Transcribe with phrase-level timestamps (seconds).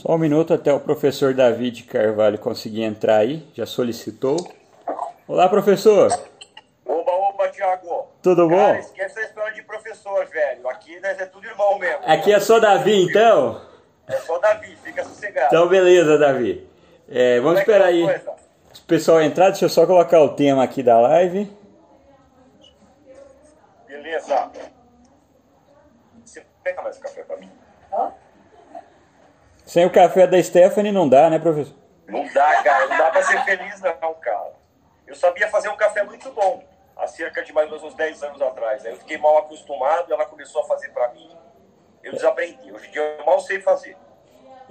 [0.00, 3.46] Só um minuto até o professor David Carvalho conseguir entrar aí.
[3.52, 4.50] Já solicitou.
[5.28, 6.10] Olá, professor.
[6.86, 8.08] Oba, oba, Tiago.
[8.22, 8.56] Tudo bom?
[8.56, 10.66] Cara, esquece a história de professor, velho.
[10.70, 11.98] Aqui né, é tudo irmão mesmo.
[12.06, 13.60] Aqui é só Davi, então?
[14.08, 15.48] É só Davi, fica sossegado.
[15.48, 16.66] Então, beleza, Davi.
[17.06, 18.02] É, vamos é esperar aí.
[18.02, 21.54] O pessoal entrar, deixa eu só colocar o tema aqui da live.
[23.86, 24.50] Beleza.
[26.24, 27.19] Você pega mais café?
[29.70, 31.76] Sem o café da Stephanie não dá, né, professor?
[32.08, 32.88] Não dá, cara.
[32.88, 34.52] Não dá pra ser feliz, não, cara.
[35.06, 36.64] Eu sabia fazer um café muito bom,
[36.96, 38.84] há cerca de mais ou menos uns 10 anos atrás.
[38.84, 41.30] Aí eu fiquei mal acostumado, ela começou a fazer para mim.
[42.02, 42.72] Eu desaprendi.
[42.72, 43.96] Hoje em dia eu mal sei fazer.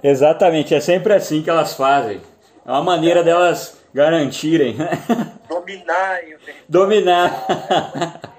[0.02, 2.20] Exatamente, é sempre assim que elas fazem.
[2.66, 4.76] É uma maneira delas garantirem.
[5.48, 6.20] Dominar.
[6.68, 7.46] Dominar.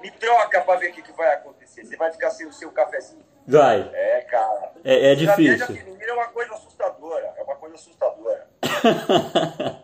[0.00, 1.84] Me troca para ver o que, que vai acontecer.
[1.84, 3.31] Você vai ficar sem o seu cafezinho.
[3.46, 3.90] Vai.
[3.92, 4.72] É, cara.
[4.84, 5.76] É, é difícil.
[6.00, 7.34] É uma coisa assustadora.
[7.36, 8.46] É uma coisa assustadora.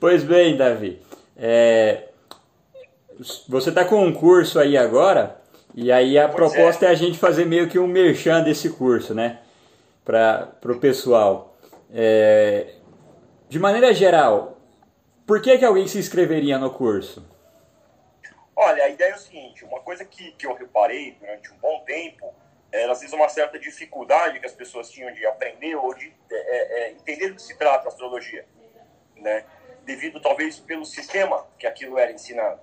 [0.00, 1.02] pois bem, Davi.
[1.36, 2.08] É,
[3.48, 5.40] você está com um curso aí agora,
[5.74, 6.88] e aí a pois proposta é.
[6.88, 6.92] é.
[6.92, 9.40] a gente fazer meio que um merchan desse curso, né?
[10.04, 11.56] Para o pessoal.
[11.92, 12.74] É,
[13.48, 14.58] de maneira geral,
[15.26, 17.24] por que, que alguém se inscreveria no curso?
[18.54, 21.82] Olha, a ideia é o seguinte: uma coisa que, que eu reparei durante um bom
[21.86, 22.34] tempo
[22.72, 26.34] era às vezes uma certa dificuldade que as pessoas tinham de aprender ou de é,
[26.34, 28.46] é, é entender do que se trata a astrologia,
[29.16, 29.44] né?
[29.84, 32.60] Devido talvez pelo sistema que aquilo era ensinado,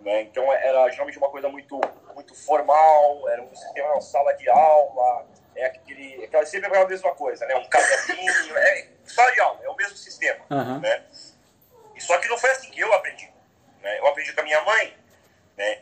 [0.00, 0.22] né?
[0.22, 1.80] Então era geralmente uma coisa muito
[2.14, 7.14] muito formal, era um sistema, uma sala de aula, é aquele, aquela sempre a mesma
[7.14, 7.54] coisa, né?
[7.56, 10.80] Um caderninho, é sala de aula, é o mesmo sistema, uhum.
[10.80, 11.04] né?
[11.94, 13.30] E só que não foi assim que eu aprendi,
[13.82, 13.98] né?
[13.98, 14.96] Eu aprendi com a minha mãe,
[15.56, 15.81] né?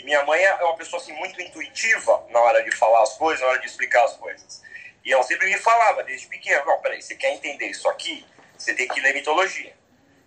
[0.00, 3.42] E minha mãe é uma pessoa assim muito intuitiva na hora de falar as coisas,
[3.42, 4.62] na hora de explicar as coisas.
[5.04, 8.26] E ela sempre me falava desde pequeno, não, peraí, você quer entender isso aqui?
[8.56, 9.76] Você tem que ler mitologia.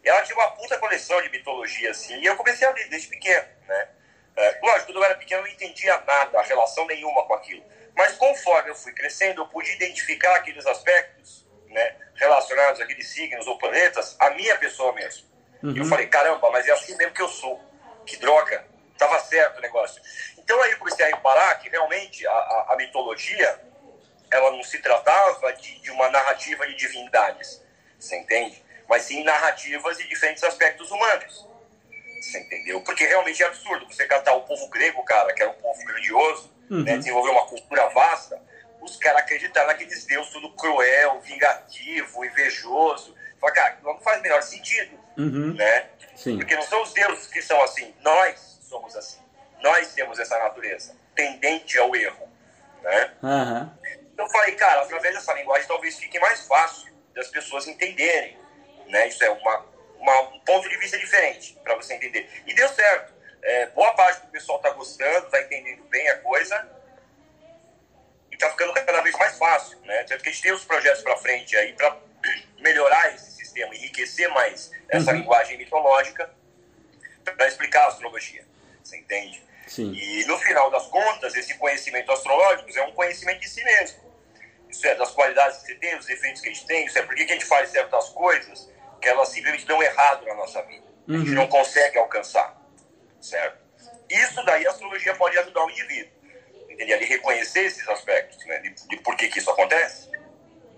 [0.03, 3.07] E ela tinha uma puta coleção de mitologia, assim, e eu comecei a ler desde
[3.07, 3.89] pequeno, né?
[4.35, 7.63] É, lógico, quando eu era pequeno eu não entendia nada, relação nenhuma com aquilo.
[7.95, 13.57] Mas conforme eu fui crescendo, eu pude identificar aqueles aspectos, né, relacionados àqueles signos ou
[13.57, 15.28] planetas, a minha pessoa mesmo.
[15.63, 15.75] Uhum.
[15.75, 17.59] E eu falei, caramba, mas é assim mesmo que eu sou.
[18.05, 18.67] Que droga,
[18.97, 20.01] tava certo o negócio.
[20.37, 23.61] Então aí eu comecei a reparar que realmente a, a, a mitologia,
[24.31, 27.61] ela não se tratava de, de uma narrativa de divindades,
[27.99, 28.63] você entende?
[28.87, 31.47] Mas sim narrativas de diferentes aspectos humanos.
[32.21, 32.81] Você entendeu?
[32.81, 36.53] Porque realmente é absurdo você catar o povo grego, cara, que era um povo grandioso,
[36.69, 36.83] né, uhum.
[36.83, 38.41] né, desenvolver uma cultura vasta,
[38.81, 43.15] os caras acreditaram naqueles deuses tudo cruel, vingativo, invejoso.
[43.39, 45.53] Fala, cara, não faz o menor sentido, uhum.
[45.53, 45.87] né?
[46.15, 46.37] Sim.
[46.37, 49.22] Porque não são os deuses que são assim, nós somos assim.
[49.61, 52.28] Nós temos essa natureza tendente ao erro.
[52.81, 53.13] Né?
[53.22, 53.72] Uhum.
[54.11, 58.38] Então eu falei, cara, através dessa linguagem talvez fique mais fácil das pessoas entenderem.
[58.88, 59.07] Né?
[59.07, 59.66] Isso é uma,
[60.00, 62.28] uma um ponto de vista diferente para você entender.
[62.47, 63.13] E deu certo.
[63.44, 66.69] É, boa parte do pessoal está gostando, está entendendo bem a coisa
[68.31, 69.79] e está ficando cada vez mais fácil.
[69.81, 70.03] Né?
[70.03, 71.95] Tanto que a gente tem os projetos para frente aí para
[72.57, 75.17] melhorar esse sistema, enriquecer mais essa uhum.
[75.17, 76.29] linguagem mitológica
[77.23, 78.53] para explicar a astrologia.
[78.83, 79.41] Você entende?
[79.67, 79.94] Sim.
[79.94, 84.03] E no final das contas, esse conhecimento astrológico é um conhecimento de si mesmo.
[84.69, 87.03] Isso é das qualidades que você tem, dos efeitos que a gente tem, isso é
[87.03, 90.83] porque a gente faz certas coisas que elas simplesmente dão errado na nossa vida.
[91.07, 91.16] Uhum.
[91.16, 91.35] A gente uhum.
[91.35, 92.59] não consegue alcançar.
[93.22, 93.63] Certo?
[94.09, 96.11] Isso daí a astrologia pode ajudar o indivíduo.
[96.69, 96.93] Entender?
[96.93, 98.59] Ele reconhecer esses aspectos, né?
[98.59, 100.09] De, de por que, que isso acontece.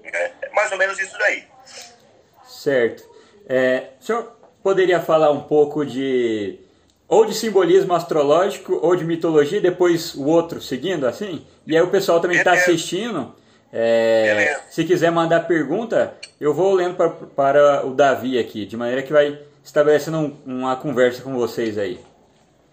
[0.04, 1.48] É, é mais ou menos isso daí.
[2.46, 3.10] Certo.
[3.48, 6.65] É, o senhor poderia falar um pouco de
[7.08, 11.46] ou de simbolismo astrológico ou de mitologia, depois o outro seguindo assim.
[11.66, 13.36] E aí o pessoal também está assistindo.
[13.72, 19.04] É, se quiser mandar pergunta, eu vou lendo para, para o Davi aqui, de maneira
[19.04, 22.00] que vai estabelecendo um, uma conversa com vocês aí.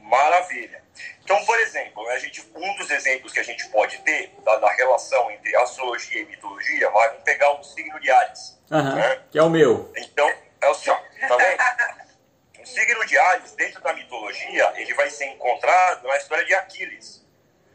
[0.01, 0.83] Maravilha.
[1.25, 4.73] Então, por exemplo, a gente, um dos exemplos que a gente pode ter da, da
[4.73, 8.59] relação entre astrologia e mitologia, vai pegar o signo de Ares.
[8.71, 9.19] Uhum, né?
[9.31, 9.91] Que é o meu.
[9.97, 10.31] Então,
[10.61, 12.02] é o seu, tá vendo?
[12.73, 17.23] Signo de Ares, dentro da mitologia, ele vai ser encontrado na história de Aquiles.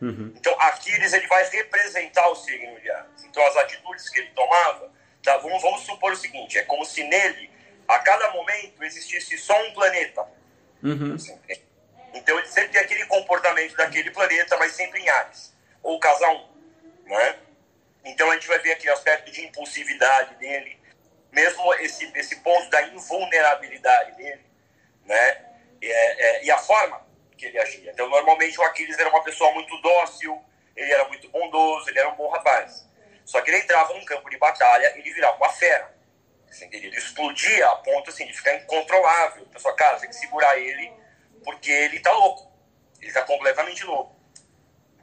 [0.01, 0.33] Uhum.
[0.35, 3.23] Então, Aquiles ele vai representar o signo de Ares.
[3.23, 4.91] Então, as atitudes que ele tomava,
[5.21, 7.49] tá, vamos, vamos supor o seguinte: é como se nele,
[7.87, 10.25] a cada momento, existisse só um planeta.
[10.83, 11.15] Uhum.
[12.13, 15.55] Então, ele sempre tem aquele comportamento daquele planeta, mas sempre em Ares.
[15.83, 16.49] Ou casal.
[17.05, 17.35] Né?
[18.03, 20.77] Então, a gente vai ver aqui o aspecto de impulsividade dele,
[21.31, 24.46] mesmo esse, esse ponto da invulnerabilidade dele
[25.07, 25.45] né?
[25.81, 27.05] É, é, e a forma
[27.37, 27.91] que ele agia.
[27.91, 30.43] Então, normalmente o Aquiles era uma pessoa muito dócil,
[30.75, 32.87] ele era muito bondoso, ele era um bom rapaz.
[33.25, 35.95] Só que ele entrava num campo de batalha, ele virava uma fera.
[36.49, 36.89] Você entendeu?
[36.89, 39.43] Ele explodia a ponto assim, de ficar incontrolável.
[39.43, 40.91] O pessoal, cara, tem que segurar ele
[41.43, 42.51] porque ele tá louco.
[43.01, 44.15] Ele tá completamente louco.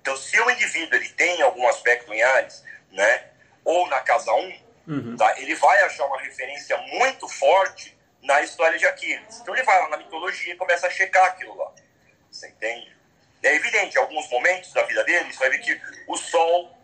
[0.00, 3.30] Então, se o indivíduo ele tem algum aspecto em Ares, né,
[3.64, 5.16] ou na casa 1, uhum.
[5.16, 7.93] tá, ele vai achar uma referência muito forte
[8.24, 9.40] na história de Aquiles.
[9.40, 11.72] Então, ele vai lá na mitologia e começa a checar aquilo lá.
[12.30, 12.94] Você entende?
[13.42, 16.76] É evidente, em alguns momentos da vida dele, você vai ver que o Sol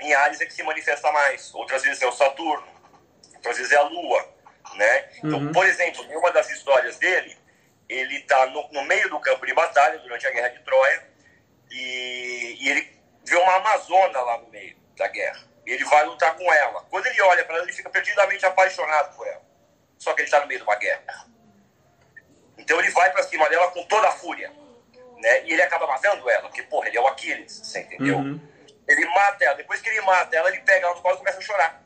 [0.00, 1.54] em Ares é que se manifesta mais.
[1.54, 2.66] Outras vezes é o Saturno,
[3.36, 4.28] outras vezes é a Lua,
[4.74, 5.08] né?
[5.18, 5.52] Então, uhum.
[5.52, 7.36] por exemplo, em uma das histórias dele,
[7.88, 11.08] ele está no, no, meio do campo de batalha durante a Guerra de Troia
[11.70, 15.44] e, e ele vê uma amazona lá no meio da guerra.
[15.64, 16.84] Ele vai lutar com ela.
[16.90, 19.42] Quando ele olha para ela, ele fica perdidamente apaixonado por ela.
[19.98, 21.26] Só que ele está no meio de uma guerra.
[22.58, 24.52] Então ele vai para cima dela com toda a fúria.
[25.18, 25.44] Né?
[25.44, 28.18] E ele acaba matando ela, porque, porra, ele é o Aquiles, você entendeu?
[28.18, 28.40] Uhum.
[28.86, 29.54] Ele mata ela.
[29.54, 31.82] Depois que ele mata ela, ele pega ela no colo e começa a chorar.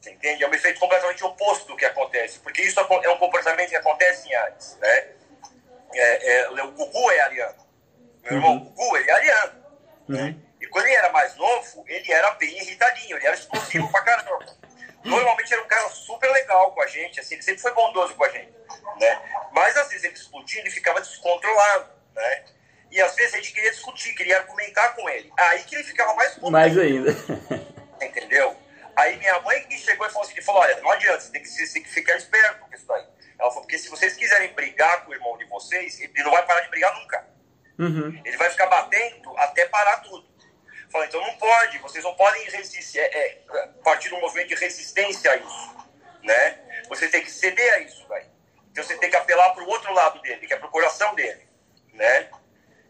[0.00, 0.44] Você entende?
[0.44, 2.38] É um efeito completamente oposto do que acontece.
[2.40, 4.76] Porque isso é um comportamento que acontece em Ares.
[4.80, 5.08] Né?
[5.94, 7.66] É, é, o Gugu é ariano.
[8.22, 8.64] Meu irmão uhum.
[8.64, 9.64] Gugu, ele é ariano.
[10.08, 10.22] Né?
[10.22, 10.42] Uhum.
[10.60, 14.46] E quando ele era mais novo, ele era bem irritadinho, ele era explosivo pra caramba.
[15.04, 18.24] Normalmente era um cara super legal com a gente, assim, ele sempre foi bondoso com
[18.24, 18.52] a gente,
[19.00, 19.22] né?
[19.52, 22.44] Mas às vezes ele explodia, ele ficava descontrolado, né?
[22.90, 25.30] E às vezes a gente queria discutir, queria argumentar com ele.
[25.38, 26.50] Aí que ele ficava mais contente.
[26.50, 27.10] Mais ainda.
[28.02, 28.56] Entendeu?
[28.96, 31.48] Aí minha mãe que chegou e falou assim, falou, olha, não adianta, você tem que,
[31.48, 33.04] você tem que ficar esperto com isso daí.
[33.38, 36.44] Ela falou, porque se vocês quiserem brigar com o irmão de vocês, ele não vai
[36.44, 37.24] parar de brigar nunca.
[37.78, 38.20] Uhum.
[38.24, 40.27] Ele vai ficar batendo até parar tudo.
[40.90, 43.38] Fala, então não pode, vocês não podem resistir, é, é,
[43.84, 45.76] partir de um movimento de resistência a isso.
[46.22, 46.58] Né?
[46.88, 48.26] Você tem que ceder a isso, véio.
[48.70, 51.14] Então você tem que apelar para o outro lado dele, que é para o coração
[51.14, 51.46] dele.
[51.92, 52.28] Né?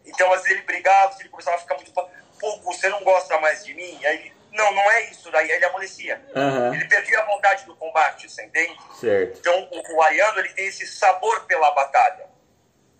[0.05, 1.91] Então, às vezes ele brigava, ele começava a ficar muito.
[1.91, 3.99] Pô, você não gosta mais de mim?
[4.05, 5.51] Aí ele, não, não é isso daí.
[5.51, 6.21] Aí ele amolecia.
[6.35, 6.73] Uhum.
[6.73, 8.77] Ele perdia a vontade do combate, você entende?
[8.99, 9.39] Certo.
[9.39, 12.28] Então, o, o ariano ele tem esse sabor pela batalha.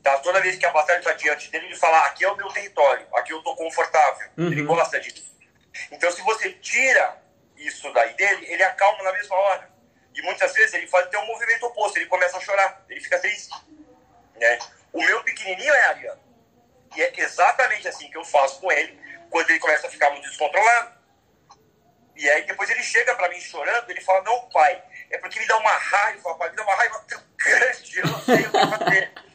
[0.09, 0.17] Tá?
[0.19, 3.05] Toda vez que a batalha está diante dele, ele fala: aqui é o meu território,
[3.15, 4.27] aqui eu estou confortável.
[4.37, 4.51] Uhum.
[4.51, 5.37] Ele gosta disso.
[5.91, 7.21] Então, se você tira
[7.55, 9.69] isso daí dele, ele acalma na mesma hora.
[10.15, 13.19] E muitas vezes ele faz até um movimento oposto, ele começa a chorar, ele fica
[13.19, 13.53] triste.
[14.35, 14.59] Né?
[14.91, 16.21] O meu pequenininho é ariano.
[16.95, 20.27] E é exatamente assim que eu faço com ele, quando ele começa a ficar muito
[20.27, 20.91] descontrolado.
[22.15, 25.45] E aí depois ele chega para mim chorando, ele fala, não, pai, é porque me
[25.45, 28.77] dá uma raiva, pai, me dá uma raiva tão grande, eu não sei o que
[28.77, 29.28] fazer.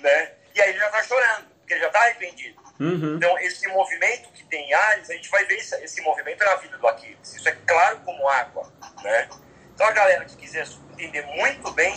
[0.00, 0.32] Né?
[0.54, 2.60] E aí ele já tá chorando, porque ele já tá arrependido.
[2.80, 3.16] Uhum.
[3.16, 6.56] Então, esse movimento que tem em Ares, a gente vai ver esse, esse movimento na
[6.56, 7.34] vida do Aquiles.
[7.34, 9.28] Isso é claro como água, né?
[9.74, 11.94] Então, a galera que quiser entender muito bem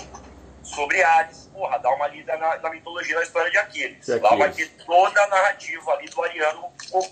[0.61, 4.09] sobre Ares, porra, dá uma lida na, na mitologia, na história de Aquiles.
[4.09, 4.21] Aquiles.
[4.21, 7.03] Lá vai ter toda a narrativa ali do Ariano comum.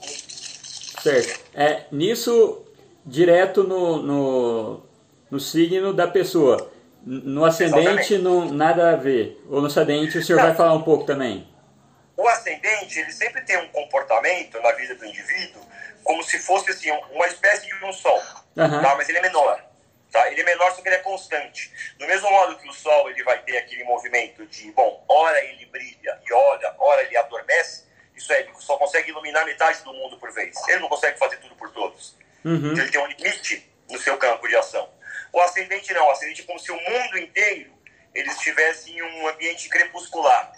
[1.01, 1.41] Certo.
[1.53, 2.65] É, nisso,
[3.05, 4.83] direto no, no,
[5.29, 6.71] no signo da pessoa.
[7.03, 9.43] No ascendente, não, nada a ver.
[9.49, 10.47] Ou no ascendente, o senhor não.
[10.47, 11.47] vai falar um pouco também?
[12.15, 15.61] O ascendente, ele sempre tem um comportamento na vida do indivíduo
[16.03, 18.21] como se fosse assim, uma espécie de um sol.
[18.55, 18.81] Uhum.
[18.81, 18.95] Tá?
[18.95, 19.63] Mas ele é menor.
[20.11, 20.29] Tá?
[20.29, 21.71] Ele é menor, só que ele é constante.
[21.97, 25.65] Do mesmo modo que o Sol ele vai ter aquele movimento de, bom, hora ele
[25.67, 30.17] brilha e olha, hora ele adormece, isso é, ele só consegue iluminar metade do mundo
[30.17, 30.55] por vez.
[30.67, 32.17] Ele não consegue fazer tudo por todos.
[32.43, 32.71] Uhum.
[32.71, 34.89] Então ele tem um limite no seu campo de ação.
[35.33, 37.71] O ascendente não, o ascendente é como se o mundo inteiro
[38.13, 40.51] ele estivesse em um ambiente crepuscular,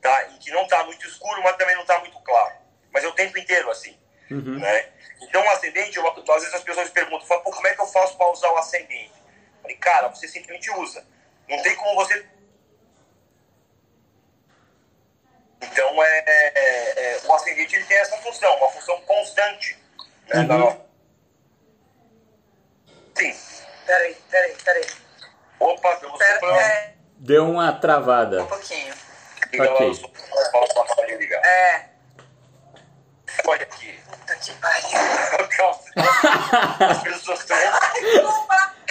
[0.00, 0.28] tá?
[0.28, 2.54] em que não está muito escuro, mas também não está muito claro.
[2.92, 3.98] Mas é o tempo inteiro assim.
[4.30, 4.58] Uhum.
[4.58, 4.88] Né?
[5.22, 8.16] Então, o ascendente, eu, às vezes as pessoas perguntam, falam, como é que eu faço
[8.16, 9.12] para usar o ascendente?
[9.56, 11.04] Eu falei, cara, você simplesmente usa.
[11.48, 12.24] Não tem como você.
[15.62, 19.76] Então, é, é, é o ascendente ele tem essa função, uma função constante.
[20.28, 20.80] Né, uhum.
[23.16, 23.59] Sim.
[23.90, 24.86] Peraí, peraí, peraí.
[25.58, 26.94] Opa, deu Pera, é...
[27.16, 28.44] Deu uma travada.
[28.44, 28.94] Um pouquinho.
[29.52, 30.00] Ok.
[31.44, 31.84] É.
[33.48, 34.00] Olha aqui.
[34.08, 34.86] Puta que pariu.
[36.88, 37.56] As pessoas estão.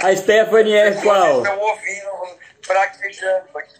[0.03, 1.43] A Stephanie é qual?
[1.43, 3.79] Estão ouvindo, fraquejando aqui.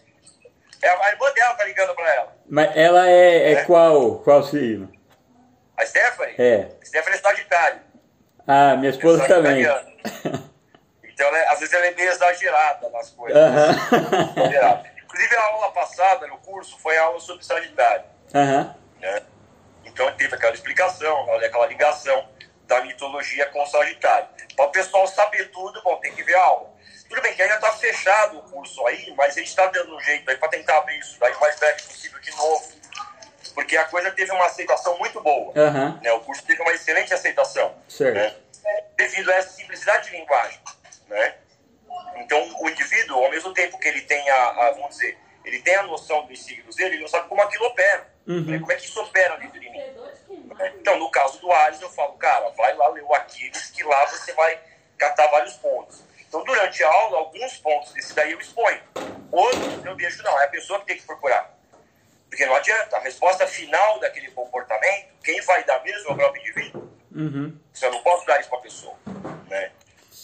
[0.82, 2.36] É a irmã dela tá ligando pra ela.
[2.48, 3.64] Mas ela é, é, é.
[3.64, 4.20] qual?
[4.20, 4.90] Qual signo?
[5.76, 6.36] A Stephanie?
[6.38, 6.68] É.
[6.80, 7.80] A Stephanie é Sagitário.
[8.46, 9.66] Ah, minha esposa também.
[11.20, 13.38] Então, ela, é, às vezes ela é meio exagerada nas coisas.
[13.38, 14.86] Uh -huh.
[15.04, 18.04] Inclusive, a aula passada no curso foi a aula sobre Sagitário.
[18.32, 18.74] Uh -huh.
[19.00, 19.22] né?
[19.84, 22.26] Então teve aquela explicação, aquela ligação
[22.66, 24.28] da mitologia com o Sagitário.
[24.56, 26.70] Para o pessoal saber tudo, bom, tem que ver a aula.
[27.06, 30.00] Tudo bem que ainda está fechado o curso aí, mas a gente está dando um
[30.00, 32.72] jeito aí para tentar abrir isso daí o mais breve possível de novo.
[33.52, 35.52] Porque a coisa teve uma aceitação muito boa.
[35.54, 36.00] Uhum.
[36.00, 36.12] Né?
[36.12, 37.74] O curso teve uma excelente aceitação.
[38.14, 38.34] Né?
[38.96, 40.60] devido a essa simplicidade de linguagem,
[41.10, 41.34] né?
[42.16, 45.74] Então, o indivíduo, ao mesmo tempo que ele tem a, a vamos dizer, ele tem
[45.74, 48.08] a noção dos signos dele, ele não sabe como aquilo opera.
[48.26, 48.44] Uhum.
[48.44, 48.58] Né?
[48.58, 49.80] Como é que isso opera dentro de mim?
[50.78, 54.06] Então, no caso do Ares, eu falo, cara, vai lá ler o Aquiles, que lá
[54.06, 54.58] você vai
[54.96, 56.02] catar vários pontos.
[56.28, 58.80] Então, durante a aula, alguns pontos desse daí eu exponho.
[59.32, 61.58] Outros eu deixo, não, é a pessoa que tem que procurar.
[62.28, 66.40] Porque não adianta, a resposta final daquele comportamento, quem vai dar mesmo é o próprio
[66.42, 66.88] indivíduo.
[67.12, 67.58] Uhum.
[67.82, 68.94] Eu não posso dar isso para a pessoa.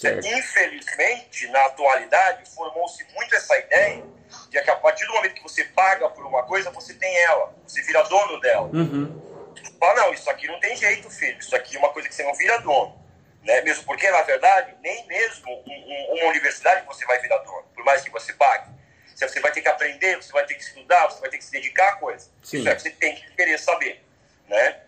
[0.03, 0.21] Né?
[0.39, 4.05] Infelizmente, na atualidade, formou-se muito essa ideia
[4.51, 7.55] de que a partir do momento que você paga por uma coisa, você tem ela,
[7.67, 8.67] você vira dono dela.
[8.67, 9.55] Uhum.
[9.79, 12.25] Fala, não, isso aqui não tem jeito, filho, isso aqui é uma coisa que você
[12.25, 13.01] não vira dono.
[13.43, 13.63] Né?
[13.63, 17.85] Mesmo porque, na verdade, nem mesmo um, um, uma universidade você vai virar dono, por
[17.85, 18.77] mais que você pague.
[19.15, 21.51] Você vai ter que aprender, você vai ter que estudar, você vai ter que se
[21.51, 22.29] dedicar a coisa.
[22.43, 22.59] Sim.
[22.59, 24.05] Isso é que você tem que querer saber.
[24.47, 24.81] Né?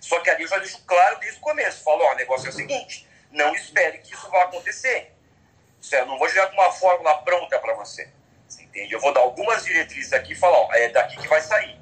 [0.00, 1.84] Só que ali eu já deixo claro desde o começo.
[1.84, 5.12] Falo, ó, o negócio é o seguinte, não espere que isso vá acontecer.
[5.92, 8.08] Eu não vou jogar com uma fórmula pronta para você.
[8.48, 8.94] Você entende?
[8.94, 11.78] Eu vou dar algumas diretrizes aqui e falar, ó, é daqui que vai sair.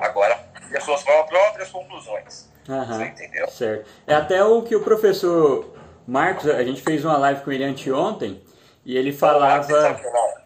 [0.00, 0.38] Agora,
[0.76, 2.48] as suas próprias conclusões.
[2.68, 3.48] Uhum, Você entendeu?
[3.48, 3.90] Certo.
[4.06, 5.74] É até o que o professor
[6.06, 8.42] Marcos, a gente fez uma live com ele anteontem,
[8.84, 10.00] e ele falava.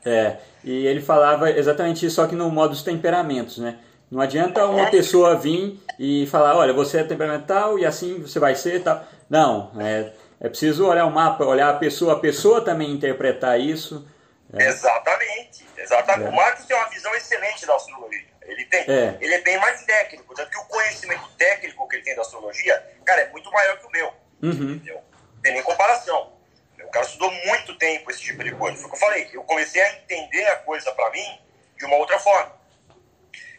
[0.05, 3.79] É, e ele falava exatamente isso, só que no modo dos temperamentos, né?
[4.11, 8.55] Não adianta uma pessoa vir e falar, olha, você é temperamental e assim você vai
[8.55, 9.05] ser tal.
[9.29, 14.07] Não, é, é preciso olhar o mapa, olhar a pessoa, a pessoa também interpretar isso.
[14.53, 14.67] É.
[14.67, 16.27] Exatamente, exatamente.
[16.27, 16.31] É.
[16.31, 18.37] O Marcos tem uma visão excelente da astrologia.
[18.43, 19.17] Ele tem, é.
[19.21, 22.97] ele é bem mais técnico, tanto que o conhecimento técnico que ele tem da astrologia,
[23.05, 24.13] cara, é muito maior que o meu.
[24.43, 24.75] Uhum.
[24.75, 25.03] Entendeu?
[25.43, 26.33] Tem nem comparação.
[26.81, 28.77] O cara estudou muito tempo esse tipo de coisa.
[28.77, 29.31] Foi o que eu falei.
[29.33, 31.41] Eu comecei a entender a coisa para mim
[31.77, 32.55] de uma outra forma.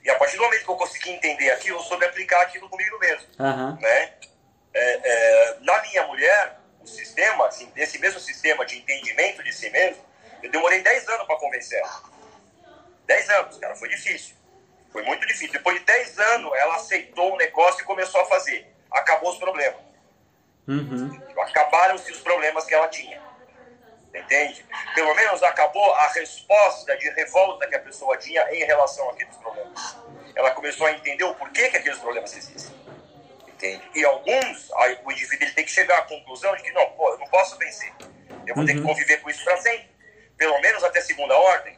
[0.03, 2.97] E a partir do momento que eu consegui entender aquilo, eu soube aplicar aquilo comigo
[2.99, 3.27] mesmo.
[3.39, 3.75] Uhum.
[3.81, 4.13] Né?
[4.73, 6.57] É, é, na minha mulher,
[6.87, 10.03] sistema, assim, esse mesmo sistema de entendimento de si mesmo,
[10.41, 12.03] eu demorei 10 anos para convencer ela.
[13.05, 14.35] 10 anos, cara, foi difícil.
[14.91, 15.51] Foi muito difícil.
[15.51, 18.67] Depois de 10 anos, ela aceitou o negócio e começou a fazer.
[18.91, 19.79] Acabou os problemas.
[20.67, 21.21] Uhum.
[21.39, 23.21] Acabaram-se os problemas que ela tinha.
[24.13, 24.65] Entende?
[24.95, 29.97] Pelo menos acabou a resposta de revolta que a pessoa tinha em relação àqueles problemas.
[30.35, 32.76] Ela começou a entender o porquê que aqueles problemas existem.
[33.57, 33.81] Entende?
[33.95, 37.09] E alguns, aí, o indivíduo ele tem que chegar à conclusão de que não, pô,
[37.09, 37.91] eu não posso vencer.
[38.45, 38.65] Eu vou uhum.
[38.65, 38.85] ter que uhum.
[38.85, 39.89] conviver com isso para sempre.
[40.37, 41.77] Pelo menos até segunda ordem.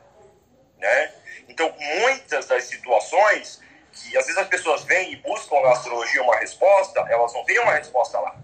[0.78, 1.14] Né?
[1.48, 6.38] Então, muitas das situações que às vezes as pessoas vêm e buscam na astrologia uma
[6.38, 8.36] resposta, elas não têm uma resposta lá,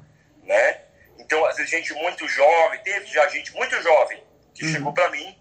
[0.43, 0.81] né?
[1.17, 4.23] Então, às vezes, gente muito jovem, teve já gente muito jovem
[4.53, 4.71] que uhum.
[4.71, 5.37] chegou para mim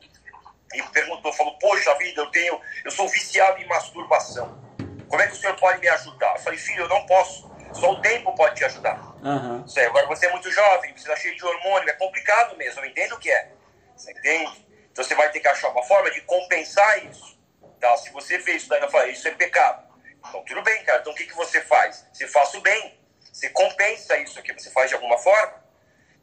[0.75, 4.63] e perguntou, falou, poxa vida, eu tenho, eu sou viciado em masturbação.
[5.09, 6.35] Como é que o senhor pode me ajudar?
[6.35, 7.51] Eu falei, filho, eu não posso.
[7.75, 8.99] Só o tempo pode te ajudar.
[9.23, 9.64] Uhum.
[9.87, 13.14] agora você é muito jovem, você está cheio de hormônio, é complicado mesmo, eu entendo
[13.14, 13.50] o que é.
[13.97, 14.66] Você entende?
[14.93, 17.38] Então você vai ter que achar uma forma de compensar isso.
[17.81, 17.97] Tá?
[17.97, 19.85] Se você fez isso daí, eu falei, isso é pecado.
[20.28, 21.00] Então tudo bem, cara.
[21.00, 22.07] Então o que, que você faz?
[22.12, 22.99] Você faz o bem.
[23.33, 25.64] Você compensa isso aqui, você faz de alguma forma.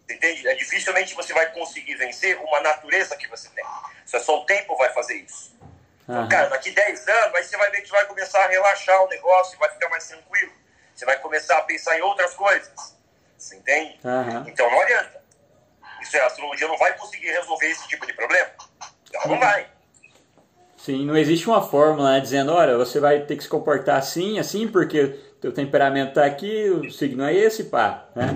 [0.10, 0.48] Entende?
[0.48, 3.66] É dificilmente você vai conseguir vencer uma natureza que você tem.
[4.06, 5.56] Só, só o tempo vai fazer isso.
[6.08, 6.28] Uhum.
[6.28, 9.58] Cara, daqui 10 anos, aí você vai ver que vai começar a relaxar o negócio,
[9.60, 10.52] vai ficar mais tranquilo.
[10.96, 12.96] Você vai começar a pensar em outras coisas.
[13.38, 14.00] Você entende?
[14.04, 14.48] Uhum.
[14.48, 15.22] Então não adianta.
[16.02, 18.50] Isso é, a astrologia não vai conseguir resolver esse tipo de problema.
[19.14, 19.68] Ela não vai.
[20.78, 24.40] Sim, não existe uma fórmula né, dizendo, olha, você vai ter que se comportar assim,
[24.40, 28.06] assim, porque teu temperamento está aqui, o signo é esse, pá.
[28.16, 28.30] Né?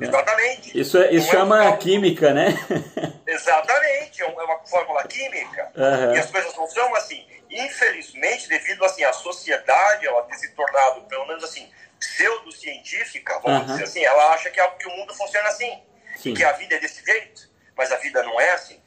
[0.00, 0.80] Exatamente.
[0.80, 2.54] Isso, é, isso é chama é química, né?
[3.26, 5.70] Exatamente, é, é uma fórmula química.
[5.76, 6.14] Uhum.
[6.14, 7.22] E as coisas não são assim.
[7.50, 11.68] Infelizmente, devido assim, à sociedade, ela ter se tornado, pelo menos assim,
[12.00, 13.66] pseudocientífica, vamos uhum.
[13.66, 15.82] dizer assim, ela acha que, que o mundo funciona assim.
[16.16, 16.34] Sim.
[16.34, 17.48] Que a vida é desse jeito.
[17.76, 18.80] Mas a vida não é assim.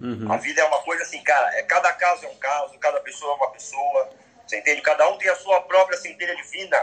[0.00, 0.32] Uhum.
[0.32, 3.32] A vida é uma coisa assim, cara, é, cada caso é um caso, cada pessoa
[3.32, 4.10] é uma pessoa,
[4.46, 4.80] você entende?
[4.80, 6.78] Cada um tem a sua própria centelha divina,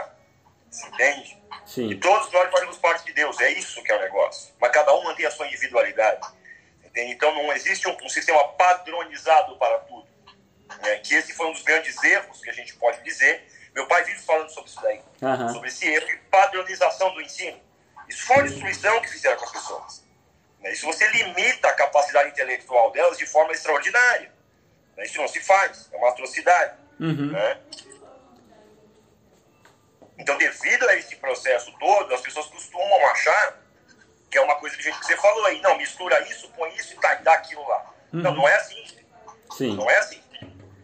[0.70, 1.42] você entende?
[1.66, 1.90] Sim.
[1.90, 4.54] E todos nós fazemos parte de Deus, é isso que é o negócio.
[4.60, 6.26] Mas cada um mantém a sua individualidade,
[6.84, 7.12] entende?
[7.12, 10.06] Então não existe um, um sistema padronizado para tudo.
[10.82, 10.98] Né?
[10.98, 13.46] Que esse foi um dos grandes erros que a gente pode dizer.
[13.78, 15.52] Meu pai vive falando sobre isso daí, uhum.
[15.52, 17.56] sobre esse erro de padronização do ensino.
[18.08, 20.04] Isso foi uma destruição que fizeram com as pessoas.
[20.58, 20.72] Né?
[20.72, 24.32] Isso você limita a capacidade intelectual delas de forma extraordinária.
[24.96, 25.04] Né?
[25.04, 26.76] Isso não se faz, é uma atrocidade.
[26.98, 27.30] Uhum.
[27.30, 27.60] Né?
[30.18, 33.62] Então, devido a esse processo todo, as pessoas costumam achar
[34.28, 36.94] que é uma coisa que, gente, que você falou aí, não, mistura isso, põe isso
[36.94, 37.94] e tá, dá aquilo lá.
[38.12, 38.22] Uhum.
[38.22, 38.84] Não, não é assim.
[39.56, 39.76] Sim.
[39.76, 40.20] Não é assim.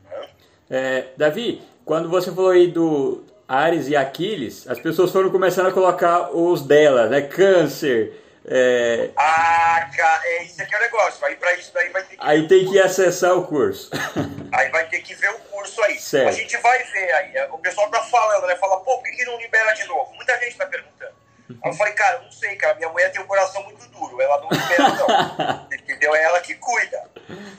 [0.05, 0.31] Né?
[0.71, 5.73] É, Davi, quando você falou aí do Ares e Aquiles, as pessoas foram começando a
[5.73, 7.23] colocar os delas, né?
[7.23, 9.11] Câncer, É...
[9.17, 11.25] Ah, cara, é isso aqui é o negócio.
[11.25, 12.17] Aí para isso daí vai ter que.
[12.21, 13.91] Aí tem que acessar o curso.
[14.53, 15.99] Aí vai ter que ver o curso aí.
[15.99, 16.29] Certo.
[16.29, 17.49] A gente vai ver aí.
[17.51, 18.55] O pessoal tá falando, né?
[18.55, 20.15] Fala, pô, por que, que não libera de novo?
[20.15, 21.13] Muita gente tá perguntando.
[21.51, 22.77] Aí eu falei, cara, não sei, cara.
[22.77, 24.21] Minha mulher tem um coração muito duro.
[24.21, 25.67] Ela não libera, não.
[25.73, 26.15] Entendeu?
[26.15, 27.03] É ela que cuida.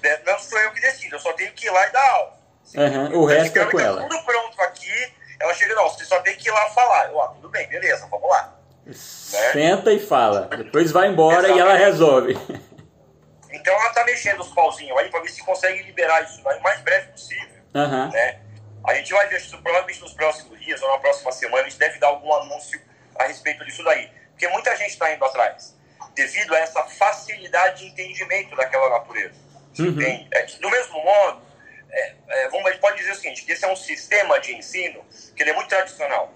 [0.02, 0.20] Né?
[0.26, 1.16] Não sou eu que decido.
[1.16, 2.35] Eu só tenho que ir lá e dar aula.
[2.74, 3.22] Uhum.
[3.22, 4.02] O resto é com ela.
[4.02, 5.14] Tudo pronto aqui.
[5.40, 7.10] Ela chega, não, você só tem que ir lá falar.
[7.10, 8.56] Eu, ah, tudo bem, beleza, vamos lá.
[8.86, 8.94] Né?
[8.94, 10.42] Senta e fala.
[10.58, 11.58] Depois vai embora Exatamente.
[11.58, 12.38] e ela resolve.
[13.52, 16.82] Então ela tá mexendo os pauzinhos aí para ver se consegue liberar isso o mais
[16.82, 17.62] breve possível.
[17.74, 18.12] Uhum.
[18.12, 18.40] Né?
[18.86, 21.80] A gente vai ver isso provavelmente nos próximos dias ou na próxima semana, a gente
[21.80, 22.80] deve dar algum anúncio
[23.18, 24.10] a respeito disso daí.
[24.32, 25.76] Porque muita gente está indo atrás,
[26.14, 29.40] devido a essa facilidade de entendimento daquela natureza.
[29.80, 30.28] Uhum.
[30.32, 31.42] É, do mesmo modo,
[31.96, 34.54] é, é, vamos, a gente pode dizer o seguinte, que esse é um sistema de
[34.54, 36.34] ensino que ele é muito tradicional.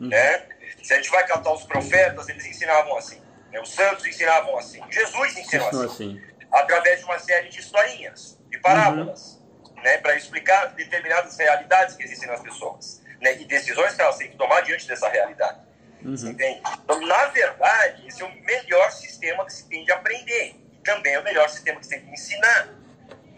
[0.00, 0.08] Uhum.
[0.08, 0.46] Né?
[0.82, 3.20] Se a gente vai catar os profetas, eles ensinavam assim.
[3.52, 3.60] Né?
[3.60, 4.82] Os santos ensinavam assim.
[4.90, 6.22] Jesus ensinou assim, assim.
[6.50, 9.82] Através de uma série de historinhas, de parábolas, uhum.
[9.82, 9.98] né?
[9.98, 13.02] para explicar determinadas realidades que existem nas pessoas.
[13.20, 13.36] Né?
[13.40, 15.60] E decisões que elas têm que tomar diante dessa realidade.
[16.02, 16.14] Uhum.
[16.14, 16.62] Entende?
[16.82, 20.54] Então, na verdade, esse é o melhor sistema que se tem de aprender.
[20.72, 22.77] E também é o melhor sistema que se tem de ensinar.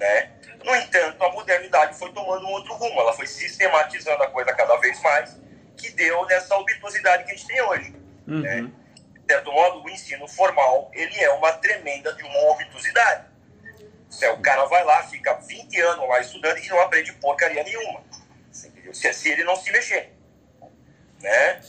[0.01, 0.31] Né?
[0.65, 3.01] No entanto, a modernidade foi tomando um outro rumo.
[3.01, 5.39] Ela foi sistematizando a coisa cada vez mais
[5.77, 7.95] que deu nessa obtusidade que a gente tem hoje.
[8.27, 8.41] Uhum.
[8.41, 8.71] Né?
[9.21, 13.27] De certo modo, o ensino formal ele é uma tremenda de uma obtusidade.
[14.09, 18.03] Se o cara vai lá, fica 20 anos lá estudando e não aprende porcaria nenhuma.
[18.51, 20.13] Se, se ele não se mexer.
[21.21, 21.61] Né?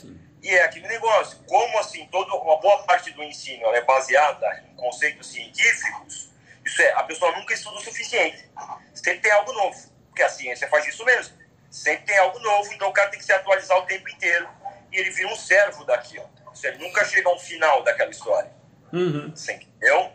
[0.42, 4.76] E é aquele negócio, como assim, toda uma boa parte do ensino é baseada em
[4.76, 6.31] conceitos científicos,
[6.72, 8.50] isso é, a pessoa nunca estuda o suficiente.
[8.94, 11.36] Sempre tem algo novo, porque a ciência faz isso mesmo.
[11.70, 14.48] Sempre tem algo novo, então o cara tem que se atualizar o tempo inteiro.
[14.92, 16.30] E ele vira um servo daquilo.
[16.64, 18.52] Ele nunca chega ao final daquela história.
[18.94, 19.32] Uhum.
[19.36, 20.12] Você entendeu?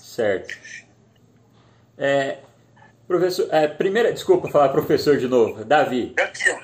[0.00, 0.56] Certo.
[1.98, 2.38] É,
[3.06, 6.14] professor, é, primeira, desculpa falar professor de novo, Davi.
[6.16, 6.60] Tranquilo.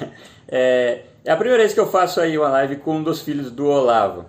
[0.48, 3.50] é, é a primeira vez que eu faço aí uma live com um dos filhos
[3.50, 4.26] do Olavo.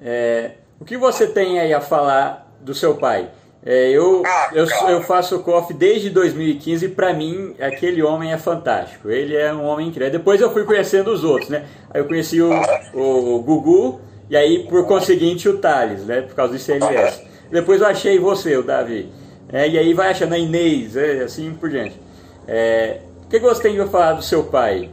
[0.00, 3.30] É, o que você tem aí a falar do seu pai?
[3.68, 8.38] É, eu, ah, eu, eu, faço COF desde 2015 e para mim aquele homem é
[8.38, 9.10] fantástico.
[9.10, 10.12] Ele é um homem incrível.
[10.12, 11.64] Depois eu fui conhecendo os outros, né?
[11.90, 12.52] Aí eu conheci o,
[12.94, 14.00] o Gugu
[14.30, 16.20] e aí por conseguinte o Thales, né?
[16.20, 17.26] Por causa do ICMS.
[17.50, 19.10] Depois eu achei você, o Davi.
[19.52, 22.00] É, e aí vai achando a Inês, é, assim por diante.
[22.46, 24.90] É, o que você tem para falar do seu pai?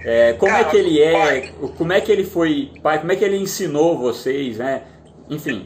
[0.00, 1.52] É, como é que ele é?
[1.78, 2.98] Como é que ele foi pai?
[2.98, 4.82] Como é que ele ensinou vocês, né?
[5.30, 5.64] Enfim.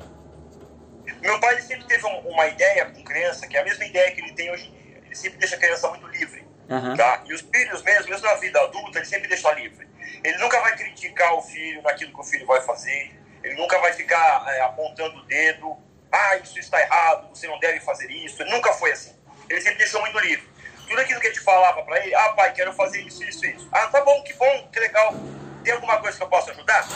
[1.20, 4.32] Meu pai sempre teve uma ideia com criança, que é a mesma ideia que ele
[4.32, 5.02] tem hoje em dia.
[5.04, 6.46] Ele sempre deixa a criança muito livre.
[6.68, 6.96] Uhum.
[6.96, 7.22] Tá?
[7.26, 9.88] E os filhos mesmo, mesmo na vida adulta, ele sempre deixa livre.
[10.22, 13.12] Ele nunca vai criticar o filho naquilo que o filho vai fazer.
[13.42, 15.76] Ele nunca vai ficar é, apontando o dedo.
[16.10, 18.42] Ah, isso está errado, você não deve fazer isso.
[18.42, 19.14] Ele nunca foi assim.
[19.48, 20.46] Ele sempre deixou muito livre.
[20.86, 23.68] Tudo aquilo que a gente falava para ele, ah, pai, quero fazer isso, isso, isso.
[23.70, 25.14] Ah, tá bom, que bom, que legal.
[25.62, 26.86] Tem alguma coisa que eu possa ajudar?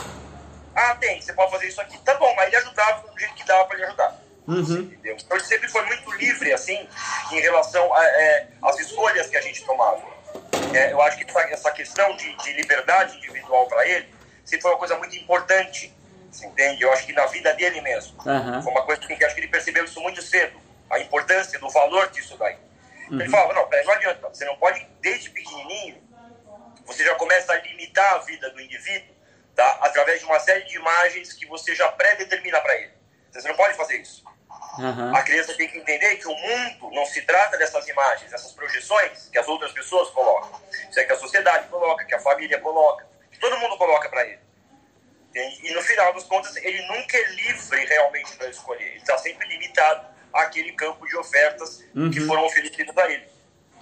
[0.74, 1.98] Ah, tem, você pode fazer isso aqui.
[1.98, 4.22] Tá bom, mas ele ajudava do jeito que dava para ele ajudar.
[4.46, 4.80] Uhum.
[4.80, 5.16] Entendeu?
[5.16, 6.88] Então ele sempre foi muito livre, assim,
[7.30, 8.48] em relação às é,
[8.80, 10.02] escolhas que a gente tomava.
[10.74, 14.08] É, eu acho que essa questão de, de liberdade individual para ele
[14.44, 15.94] sempre foi uma coisa muito importante,
[16.30, 16.82] você entende?
[16.82, 18.16] Eu acho que na vida dele mesmo.
[18.24, 18.62] Uhum.
[18.62, 20.58] Foi uma coisa que acho que ele percebeu isso muito cedo,
[20.90, 22.56] a importância do valor disso daí.
[23.10, 23.20] Uhum.
[23.20, 26.02] Ele falava, não, não adianta, você não pode, desde pequenininho,
[26.86, 29.11] você já começa a limitar a vida do indivíduo
[29.54, 29.78] tá?
[29.82, 32.92] através de uma série de imagens que você já pré-determina para ele.
[33.32, 34.22] Você não pode fazer isso.
[34.78, 35.14] Uhum.
[35.14, 39.28] A criança tem que entender que o mundo não se trata dessas imagens, dessas projeções
[39.30, 40.60] que as outras pessoas colocam.
[40.88, 44.26] Isso é que a sociedade coloca, que a família coloca, que todo mundo coloca para
[44.26, 44.40] ele.
[45.34, 48.86] E no final das contas, ele nunca é livre realmente para escolher.
[48.86, 52.10] Ele está sempre limitado àquele campo de ofertas uhum.
[52.10, 53.31] que foram oferecidas a ele.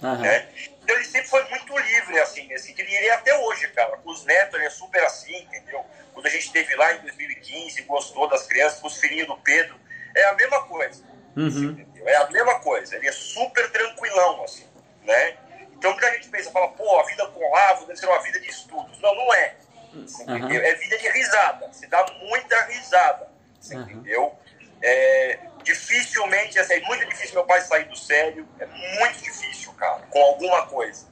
[0.01, 0.17] Uhum.
[0.17, 0.47] Né?
[0.83, 2.89] Então ele sempre foi muito livre, assim, nesse sentido.
[2.89, 3.97] E ele é até hoje, cara.
[3.97, 5.85] Com os netos, ele é super assim, entendeu?
[6.13, 9.79] Quando a gente esteve lá em 2015, gostou das crianças, com os filhinhos do Pedro,
[10.15, 11.03] é a mesma coisa.
[11.35, 11.85] Uhum.
[12.05, 12.95] É a mesma coisa.
[12.95, 14.67] Ele é super tranquilão, assim,
[15.03, 15.37] né?
[15.73, 18.39] Então muita gente pensa, fala, pô, a vida com o Lavo deve ser uma vida
[18.39, 18.99] de estudos.
[18.99, 19.55] Não, não é.
[19.93, 20.51] Uhum.
[20.51, 21.71] É vida de risada.
[21.73, 23.29] Se dá muita risada.
[23.71, 23.81] Uhum.
[23.81, 24.35] entendeu?
[24.81, 28.47] É, dificilmente, assim, é muito difícil meu pai sair do sério.
[28.59, 31.09] É muito difícil, cara, com alguma coisa.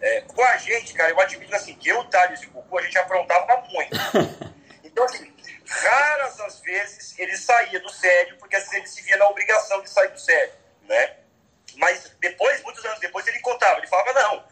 [0.00, 2.98] É, com a gente, cara, eu admito assim, que eu, Thales e Cucu, a gente
[2.98, 3.96] aprontava muito.
[4.84, 5.32] Então, assim,
[5.64, 9.80] raras as vezes ele saía do sério, porque às vezes ele se via na obrigação
[9.82, 10.52] de sair do sério,
[10.88, 11.16] né?
[11.76, 14.44] Mas depois, muitos anos depois, ele contava, ele falava, não,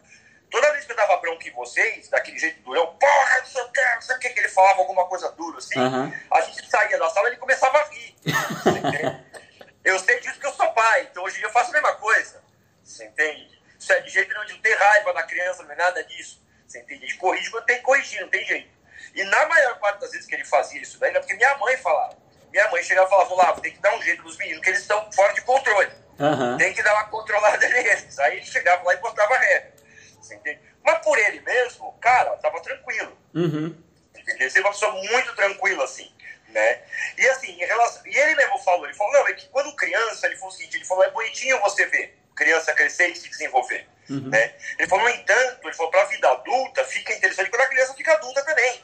[0.49, 3.71] toda vez que eu dava bronca em vocês, daquele jeito durão, porra, não sei o
[3.71, 6.13] que, não sei o que, que ele falava alguma coisa dura, assim, uhum.
[6.31, 8.15] a gente saía da sala, ele começava a rir.
[9.83, 11.93] eu sei disso que eu sou pai, então hoje em dia eu faço a mesma
[11.95, 12.43] coisa.
[12.83, 13.61] Você entende?
[13.77, 16.41] Isso é de jeito nenhum de não ter raiva da criança, não é nada disso.
[16.65, 17.05] Você entende?
[17.05, 18.69] A gente corrige quando tem que corrigir, não tem jeito.
[19.13, 21.77] E na maior parte das vezes que ele fazia isso daí, era porque minha mãe
[21.77, 22.17] falava.
[22.51, 24.81] Minha mãe chegava e falava, lá, tem que dar um jeito nos meninos, que eles
[24.81, 25.91] estão fora de controle.
[26.19, 26.57] Uhum.
[26.57, 28.17] Tem que dar uma controlada neles.
[28.19, 29.73] Aí ele chegava lá e botava regra.
[30.19, 30.59] Você entende?
[30.83, 33.17] Mas por ele mesmo, cara, tava tranquilo.
[33.33, 33.83] Uhum.
[34.15, 36.11] Ele sempre uma pessoa muito tranquila, assim.
[36.49, 36.81] Né?
[37.17, 38.05] E assim, em relação...
[38.05, 40.77] e ele mesmo falou, ele falou, não, é que quando criança, ele falou o seguinte,
[40.77, 43.87] ele falou, é bonitinho você ver criança crescer e se desenvolver.
[44.09, 44.29] Uhum.
[44.29, 44.55] Né?
[44.77, 47.93] Ele falou, no entanto, ele falou, para a vida adulta, fica interessante quando a criança
[47.93, 48.83] fica adulta também.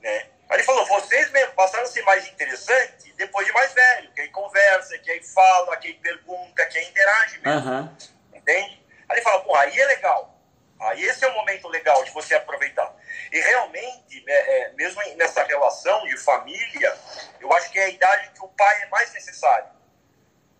[0.00, 0.26] Né?
[0.48, 4.20] Aí ele falou, vocês mesmo passaram a ser mais interessantes depois de mais velho, que
[4.20, 7.70] aí conversa, que aí fala, que aí pergunta, que aí interage mesmo.
[7.70, 7.96] Uhum.
[8.34, 8.81] Entende?
[9.08, 10.32] Aí fala, pô, aí é legal.
[10.80, 12.92] Aí esse é o momento legal de você aproveitar.
[13.30, 16.98] E realmente, é, é, mesmo nessa relação de família,
[17.40, 19.68] eu acho que é a idade que o pai é mais necessário.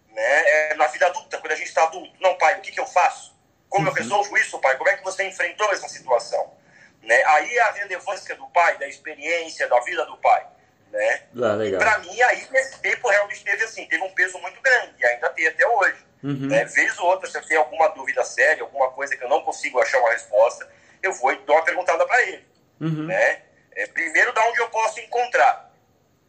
[0.09, 0.70] Né?
[0.70, 2.14] É na vida adulta, quando a gente está adulto.
[2.20, 3.37] Não, pai, o que, que eu faço?
[3.68, 3.98] Como eu uhum.
[3.98, 4.76] resolvo isso, pai?
[4.76, 6.55] Como é que você enfrentou essa situação?
[7.02, 7.20] Né?
[7.24, 10.46] Aí é a relevância do pai, da experiência, da vida do pai.
[10.92, 11.22] Né?
[11.37, 15.07] Ah, para mim, aí nesse tempo realmente teve assim, teve um peso muito grande, e
[15.07, 16.05] ainda tem até hoje.
[16.22, 16.46] Uhum.
[16.46, 16.64] Né?
[16.64, 19.80] Vez ou outra, se eu tenho alguma dúvida séria, alguma coisa que eu não consigo
[19.80, 20.68] achar uma resposta,
[21.02, 22.46] eu vou e dou uma perguntada para ele.
[22.80, 23.06] Uhum.
[23.06, 23.42] Né?
[23.72, 25.72] É, primeiro, da onde eu posso encontrar.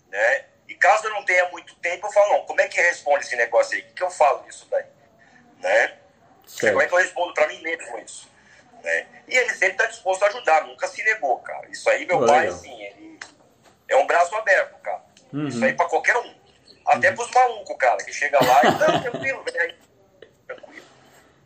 [0.10, 0.46] Né?
[0.68, 3.36] E caso eu não tenha muito tempo, eu falo, não, como é que responde esse
[3.36, 3.82] negócio aí?
[3.82, 4.86] O que, que eu falo disso daí?
[5.60, 5.98] Né?
[6.60, 8.30] Como é que eu respondo para mim mesmo isso?
[8.84, 9.06] Né?
[9.28, 11.68] E ele sempre está disposto a ajudar, nunca se negou, cara.
[11.70, 13.20] Isso aí, meu pai, assim, ele
[13.88, 15.04] é um braço aberto, cara.
[15.32, 15.48] Uhum.
[15.48, 16.43] Isso aí para qualquer um.
[16.86, 19.74] Até pros malucos, cara, que chega lá e não, tranquilo, vem aí.
[20.48, 20.84] Tranquilo.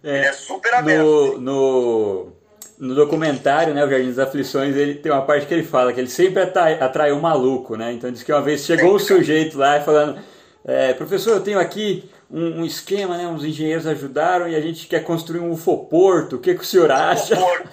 [0.04, 1.04] É, ele é super aberto.
[1.04, 2.34] No, no,
[2.80, 6.00] no, documentário, né, O Jardim das Aflições, ele tem uma parte que ele fala que
[6.00, 7.94] ele sempre atrai, atrai um maluco, né?
[7.94, 10.20] Então diz que uma vez chegou um sujeito lá falando,
[10.66, 13.28] é, professor, eu tenho aqui um, um, esquema, né?
[13.28, 16.38] Uns engenheiros ajudaram e a gente quer construir um ufoporto.
[16.38, 17.36] O que, que o senhor acha?
[17.36, 17.70] Ufoporto.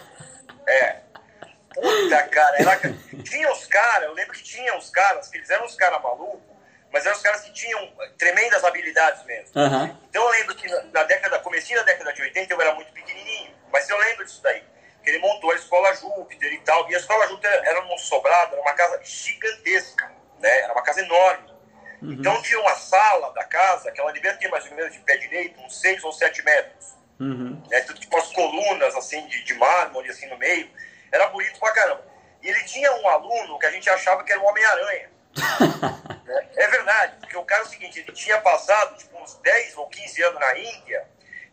[0.68, 0.96] É.
[1.74, 2.56] Puta, cara.
[2.58, 2.94] Era...
[3.24, 6.53] tinha os caras, eu lembro que tinha os caras, que eles eram os caras malucos,
[6.94, 9.60] mas eram os caras que tinham tremendas habilidades mesmo.
[9.60, 9.98] Uhum.
[10.08, 13.52] Então eu lembro que na década, comecinho da década de 80 eu era muito pequenininho,
[13.72, 14.62] mas eu lembro disso daí.
[15.02, 16.88] Que ele montou a escola Júpiter e tal.
[16.88, 20.60] E a escola Júpiter era num sobrado, era uma casa gigantesca, né?
[20.60, 21.52] Era uma casa enorme.
[22.00, 22.12] Uhum.
[22.12, 25.16] Então tinha uma sala da casa, que ela devia ter mais ou menos de pé
[25.16, 26.94] direito, uns 6 ou 7 metros.
[27.18, 27.60] Uhum.
[27.68, 27.80] Né?
[27.80, 30.70] Então, tipo umas colunas assim de, de mármore assim no meio.
[31.10, 32.06] Era bonito pra caramba.
[32.40, 35.10] E ele tinha um aluno que a gente achava que era o Homem-Aranha.
[36.24, 36.48] né?
[36.56, 40.58] É verdade, porque o seguinte, ele tinha passado tipo, uns 10 ou 15 anos na
[40.58, 41.08] Índia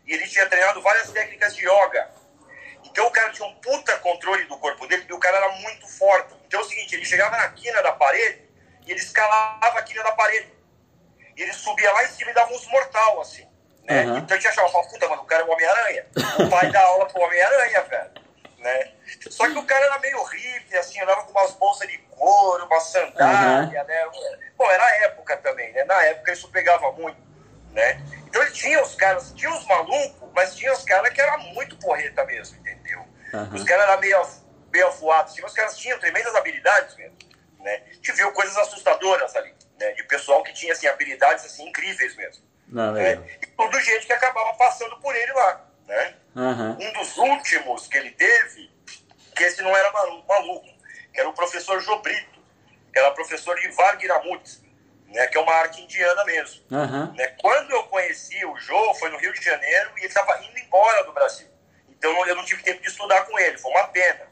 [0.06, 2.10] e ele tinha treinado várias técnicas de yoga.
[2.84, 5.86] Então o cara tinha um puta controle do corpo dele e o cara era muito
[5.88, 6.34] forte.
[6.46, 8.42] Então é o seguinte, ele chegava na quina da parede
[8.86, 10.52] e ele escalava a quina da parede.
[11.36, 13.48] E ele subia lá em cima e dava uns mortal, assim.
[13.84, 14.04] Né?
[14.04, 14.18] Uhum.
[14.18, 16.06] Então a gente achava, puta, mano, o cara é o Homem-Aranha.
[16.38, 18.10] O pai dá aula pro Homem-Aranha, velho.
[18.58, 18.92] Né?
[19.30, 22.80] Só que o cara era meio hippie, assim, andava com umas bolsas de couro, uma
[22.80, 23.86] sandália, uhum.
[23.88, 24.10] né?
[24.56, 25.82] Bom, era a época também, né?
[25.84, 27.20] Na época isso pegava muito,
[27.72, 28.00] né?
[28.28, 31.76] Então ele tinha os caras, tinha os malucos, mas tinha os caras que eram muito
[31.78, 33.00] porreta mesmo, entendeu?
[33.34, 33.54] Uhum.
[33.54, 34.22] Os caras eram meio,
[34.72, 37.16] meio afuados, assim, os caras tinham tremendas habilidades mesmo.
[37.58, 37.82] Né?
[37.90, 39.92] A gente viu coisas assustadoras ali, né?
[39.92, 42.44] de pessoal que tinha assim, habilidades assim, incríveis mesmo.
[42.68, 43.14] Não, né?
[43.42, 45.66] E tudo gente que acabava passando por ele lá.
[45.88, 46.14] Né?
[46.36, 46.70] Uhum.
[46.80, 48.70] Um dos últimos que ele teve,
[49.34, 50.71] que esse não era maluco,
[51.12, 52.40] que era o professor Jobrito,
[52.92, 54.62] que era professor de Vargiramut,
[55.06, 56.64] né, que é uma arte indiana mesmo.
[56.70, 57.12] Uhum.
[57.14, 57.26] Né?
[57.40, 61.04] Quando eu conheci o Jô, foi no Rio de Janeiro e ele estava indo embora
[61.04, 61.48] do Brasil.
[61.88, 64.26] Então eu não tive tempo de estudar com ele, foi uma pena.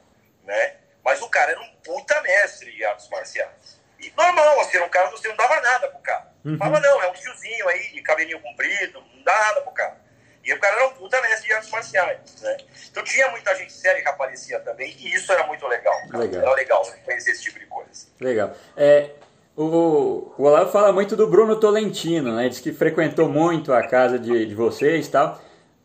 [0.44, 0.76] Né?
[1.04, 3.80] Mas o cara era um puta mestre de artes marciais.
[3.98, 6.32] E normal, assim, um cara você não dava nada pro cara.
[6.44, 6.56] Uhum.
[6.56, 10.00] Falava, não, é um tiozinho aí, de cabelinho comprido, não dá nada pro cara.
[10.44, 12.56] E o cara era um puta mestre de artes marciais, né?
[12.90, 15.94] Então tinha muita gente séria que aparecia também, e isso era muito legal.
[16.12, 16.42] legal.
[16.42, 18.06] Era legal conhecer esse tipo de coisa.
[18.20, 18.54] Legal.
[18.76, 19.10] É,
[19.56, 22.48] o, o Olavo fala muito do Bruno Tolentino, né?
[22.48, 25.40] Diz que frequentou muito a casa de, de vocês e tal.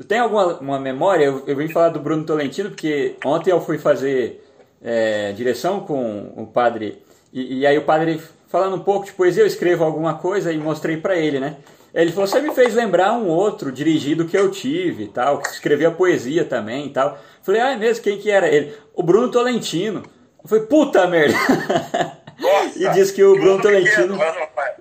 [0.07, 1.25] Tem alguma uma memória?
[1.25, 4.41] Eu, eu vim falar do Bruno Tolentino porque ontem eu fui fazer
[4.81, 8.21] é, direção com o padre, e, e, aí o padre
[8.55, 11.57] falando um pouco de poesia, eu escrevo alguma coisa e mostrei para ele, né?
[11.93, 15.91] Ele falou, você me fez lembrar um outro dirigido que eu tive tal, que escrevia
[15.91, 17.17] poesia também e tal.
[17.43, 18.01] Falei, ah, é mesmo?
[18.01, 18.47] Quem que era?
[18.47, 20.03] Ele, o Bruno Tolentino.
[20.41, 21.35] Eu falei, puta merda!
[22.39, 24.17] Nossa, e diz que o Bruno Tolentino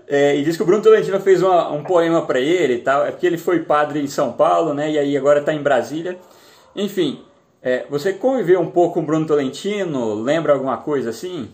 [0.07, 3.05] é, e diz que o Bruno Tolentino fez uma, um poema para ele e tal
[3.05, 6.19] é porque ele foi padre em São Paulo né e aí agora está em Brasília
[6.75, 7.23] enfim
[7.63, 10.15] é, você conviveu um pouco com o Bruno Tolentino?
[10.15, 11.49] Lembra alguma coisa assim?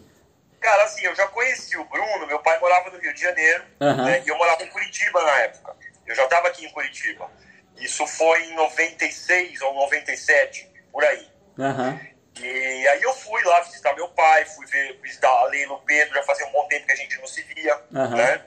[0.60, 4.04] Cara, assim, eu já conheci o Bruno, meu pai morava no Rio de Janeiro, Aham.
[4.04, 5.74] né, e eu morava em Curitiba na época.
[6.06, 7.30] Eu já estava aqui em Curitiba.
[7.76, 11.30] Isso foi em 96 ou 97, por aí.
[11.58, 11.98] Aham.
[12.38, 16.14] E aí eu fui lá visitar meu pai, fui ver, visitar a Leila, o Pedro,
[16.14, 18.16] já fazia um bom tempo que a gente não se via, Aham.
[18.16, 18.44] né?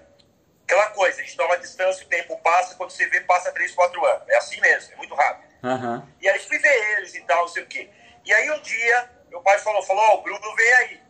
[0.64, 3.72] Aquela coisa, a gente dá uma distância, o tempo passa, quando você vê, passa 3,
[3.74, 4.30] 4 anos.
[4.30, 5.54] É assim mesmo, é muito rápido.
[5.64, 6.08] Aham.
[6.22, 7.90] E aí fui ver eles e tal, não sei o quê.
[8.26, 11.03] E aí um dia, meu pai falou, falou, ó, o Bruno vem aí.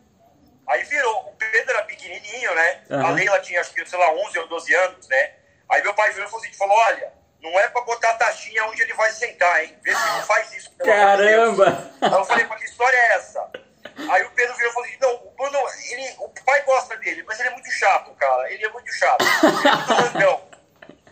[0.66, 2.82] Aí virou, o Pedro era pequenininho, né?
[2.90, 3.06] Aham.
[3.06, 5.32] A Leila tinha, acho que, sei lá, 11 ou 12 anos, né?
[5.68, 8.64] Aí meu pai virou e falou assim, falou, olha, não é pra botar a taxinha
[8.66, 9.76] onde ele vai sentar, hein?
[9.82, 10.70] Vê se não faz isso.
[10.72, 11.92] pelo amor de Deus." Caramba!
[12.00, 13.50] Aí eu falei, mas que história é essa?
[14.10, 15.58] Aí o Pedro virou e falou assim, não, o Bruno,
[15.90, 18.50] ele, o pai gosta dele, mas ele é muito chato, cara.
[18.50, 19.20] Ele é muito chato.
[19.22, 20.54] Ele é muito mandão.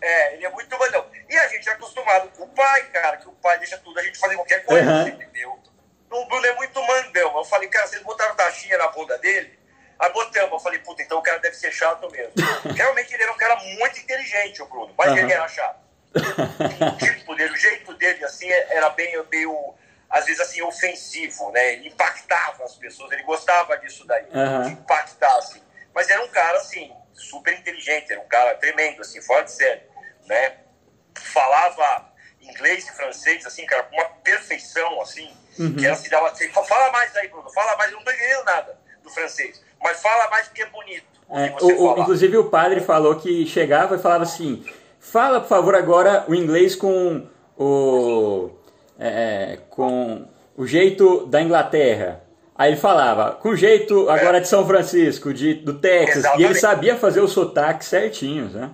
[0.05, 1.07] É, ele é muito mandão.
[1.31, 4.03] E a gente é acostumado com o pai, cara, que o pai deixa tudo, a
[4.03, 5.07] gente fazer qualquer coisa, Uhum.
[5.07, 5.63] entendeu?
[6.17, 7.37] O Bruno é muito mandão.
[7.37, 9.59] Eu falei, cara, vocês botaram taxinha na bunda dele?
[9.99, 10.53] Aí botamos.
[10.53, 12.33] Eu falei, puta, então o cara deve ser chato mesmo.
[12.75, 15.19] Realmente ele era um cara muito inteligente, o Bruno, mas Aham.
[15.19, 15.83] ele era chato
[16.15, 19.75] o tipo dele, o jeito dele, assim, era bem, meio,
[20.11, 21.75] às vezes, assim, ofensivo, né?
[21.75, 24.63] Ele impactava as pessoas, ele gostava disso daí, Aham.
[24.63, 25.63] de impactar, assim.
[25.95, 29.83] Mas era um cara, assim, super inteligente, era um cara tremendo, assim, fora de série,
[30.27, 30.59] né?
[31.15, 32.12] Falava
[32.43, 35.29] inglês e francês, assim, cara, com uma perfeição, assim,
[35.79, 38.45] que ela se dava assim, fala mais aí, Bruno, fala mais, eu não tô entendendo
[38.45, 41.05] nada do francês, mas fala mais porque é bonito.
[41.29, 44.65] o É, o- o- inclusive o padre falou que chegava e falava assim:
[45.01, 47.27] fala por favor agora o inglês com
[47.59, 48.51] o
[48.99, 50.27] é, com
[50.57, 52.23] o jeito da Inglaterra.
[52.55, 56.29] Aí ele falava com o jeito agora de São Francisco, de, do Texas, e ele
[56.45, 56.61] Exatamente.
[56.61, 58.71] sabia fazer os sotaques certinhos, né?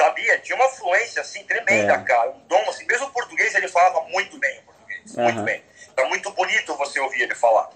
[0.00, 0.38] Sabia?
[0.38, 1.98] Tinha uma fluência, assim, tremenda, É.
[2.04, 2.30] cara.
[2.30, 2.86] Um dom, assim.
[2.86, 5.16] Mesmo o português, ele falava muito bem o português.
[5.16, 5.44] Muito Aham.
[5.44, 5.64] bem.
[5.96, 7.68] Era muito bonito você ouvir ele falar,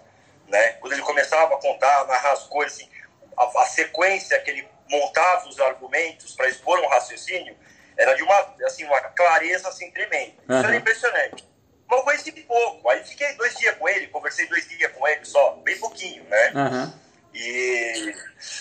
[0.46, 0.74] né?
[0.74, 2.88] Quando ele começava a contar, narrar as coisas, assim,
[3.36, 7.56] a, a sequência que ele montava os argumentos para expor um raciocínio
[7.96, 10.34] era de uma, assim, uma clareza, assim, tremenda.
[10.42, 10.64] Isso Aham.
[10.68, 11.48] era impressionante.
[11.88, 12.88] Mas eu conheci pouco.
[12.88, 16.52] Aí fiquei dois dias com ele, conversei dois dias com ele só, bem pouquinho, né?
[16.54, 16.94] Aham.
[17.34, 18.14] E...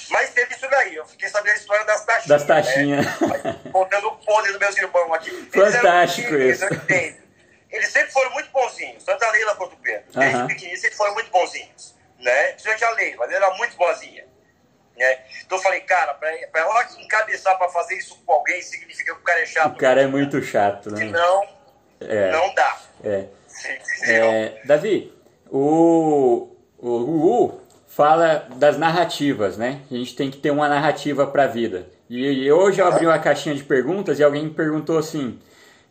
[0.09, 2.27] Mas teve isso daí, eu fiquei sabendo a história das taxinhas.
[2.27, 3.05] Das taxinhas.
[3.05, 3.59] Né?
[3.71, 5.29] Contando o podre dos meus irmãos aqui.
[5.29, 7.21] Eles Fantástico pequenininhos, isso.
[7.69, 10.03] Eles sempre foram muito bonzinhos, tanto a Leila quanto o Pedro.
[10.13, 10.47] Desde Aham.
[10.47, 11.95] pequenininhos sempre foram muito bonzinhos.
[12.19, 12.43] Né?
[12.51, 14.25] Principalmente a Leila, ela era muito boazinha.
[14.97, 15.19] Né?
[15.45, 19.19] Então eu falei, cara, pra, pra ela encabeçar pra fazer isso com alguém significa que
[19.19, 19.73] o cara é chato.
[19.73, 20.97] O cara é muito chato, né?
[20.97, 21.47] Senão,
[22.01, 22.77] É, não dá.
[23.03, 23.25] é.
[24.03, 25.13] É, Davi,
[25.49, 27.61] o, o Gugu
[27.95, 29.81] fala das narrativas, né?
[29.91, 31.87] A gente tem que ter uma narrativa para a vida.
[32.09, 35.37] E, e hoje eu abri uma caixinha de perguntas e alguém me perguntou assim: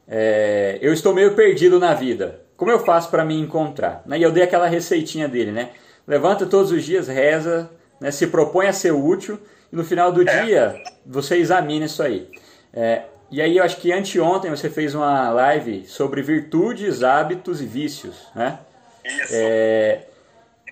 [0.09, 2.41] é, Eu estou meio perdido na vida.
[2.57, 4.03] Como eu faço para me encontrar?
[4.05, 4.19] Né?
[4.19, 5.71] E eu dei aquela receitinha dele, né?
[6.07, 8.11] Levanta todos os dias, reza, né?
[8.11, 9.39] se propõe a ser útil
[9.73, 10.43] e no final do É.
[10.43, 12.29] dia você examina isso aí.
[12.73, 17.67] É, e aí eu acho que anteontem você fez uma live sobre virtudes, hábitos e
[17.67, 18.59] vícios, né?
[19.05, 19.33] Isso.
[19.35, 20.01] É,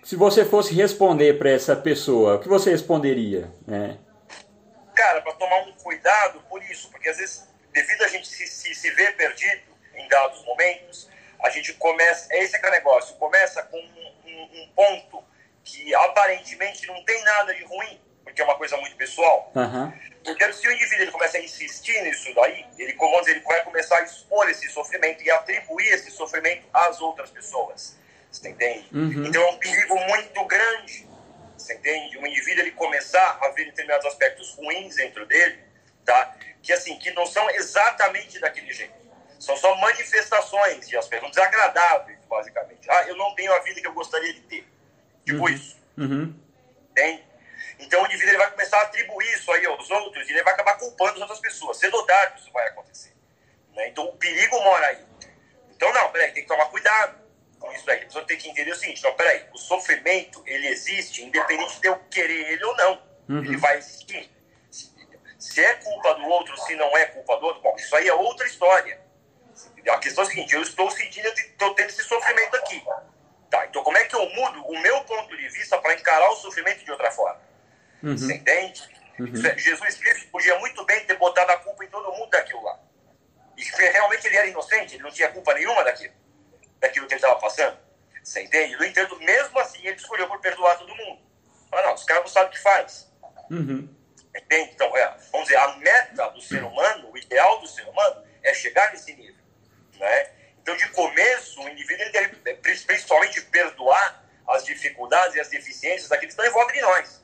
[0.09, 3.53] se você fosse responder para essa pessoa, o que você responderia?
[3.67, 3.99] Né?
[4.95, 8.75] cara, para tomar um cuidado por isso, porque às vezes, devido a gente se, se,
[8.75, 9.61] se ver perdido
[9.95, 11.11] em dados momentos,
[11.45, 15.23] a gente começa, é esse que é o negócio, começa com um, um- um ponto
[15.63, 19.53] que aparentemente não tem nada de ruim, porque é uma coisa muito pessoal.
[19.55, 19.93] Aham,
[20.25, 23.63] Porque se o indivíduo ele começa a insistir nisso daí, ele, vamos dizer, ele vai
[23.63, 27.97] começar a expor esse sofrimento e atribuir esse sofrimento às outras pessoas.
[28.39, 28.89] Você entende?
[28.93, 29.27] Uhum.
[29.27, 31.09] Então é um perigo muito grande.
[31.57, 32.19] Você entende?
[32.19, 35.59] O indivíduo ele começar a ver determinados aspectos ruins dentro dele,
[36.05, 36.37] tá?
[36.63, 38.95] Que assim, que não são exatamente daquele jeito.
[39.41, 42.89] São só manifestações de aspectos desagradáveis, basicamente.
[42.89, 44.69] Ah, eu não tenho a vida que eu gostaria de ter.
[45.25, 45.77] Tipo isso.
[45.97, 46.35] uhum,
[46.91, 47.25] Entende?
[47.81, 50.55] Então o indivíduo ele vai começar a atribuir isso aí aos outros e ele vai
[50.55, 51.77] acabar culpando as outras pessoas.
[51.77, 53.13] Cedo ou tarde isso vai acontecer.
[53.75, 53.89] né?
[53.89, 55.05] Então o perigo mora aí.
[55.71, 57.28] Então não, peraí, tem que tomar cuidado
[57.59, 57.99] com isso aí.
[58.03, 61.89] A pessoa tem que entender o seguinte, não, peraí, o sofrimento ele existe independente de
[61.89, 63.03] eu querer ele ou não.
[63.29, 63.39] Uhum.
[63.45, 64.31] Ele vai existir.
[65.39, 68.15] Se- é culpa do outro, se não é culpa do outro, bom, isso aí é
[68.15, 69.01] outra história.
[69.89, 72.83] A questão é a seguinte, eu estou sentindo, estou tendo esse sofrimento aqui.
[73.51, 76.37] Tá, então como é que eu mudo o meu ponto de vista para encarar o
[76.37, 77.41] sofrimento de outra forma?
[78.03, 78.83] Você uhum, entende?
[79.33, 82.63] Isso é- Jesus Cristo podia muito bem ter botado a culpa em todo mundo daquilo
[82.63, 82.79] lá.
[83.57, 86.15] E realmente ele era inocente, ele não tinha culpa nenhuma daquilo,
[86.81, 87.79] daquilo que ele estava passando.
[88.23, 88.77] Você entende?
[88.77, 91.21] No entanto, mesmo assim, ele escolheu por perdoar todo mundo.
[91.73, 93.11] Ah, não, os caras não sabem o que faz.
[93.51, 93.89] uhum,
[94.37, 94.71] Entende?
[94.75, 98.53] Então, é, vamos dizer, a meta do ser humano, o ideal do ser humano, é
[98.55, 99.43] chegar nesse nível.
[99.95, 100.31] Né?
[100.61, 102.37] Então, de começo, o indivíduo deve,
[102.87, 107.23] principalmente, perdoar as dificuldades e as deficiências daqueles que estão em volta de nós.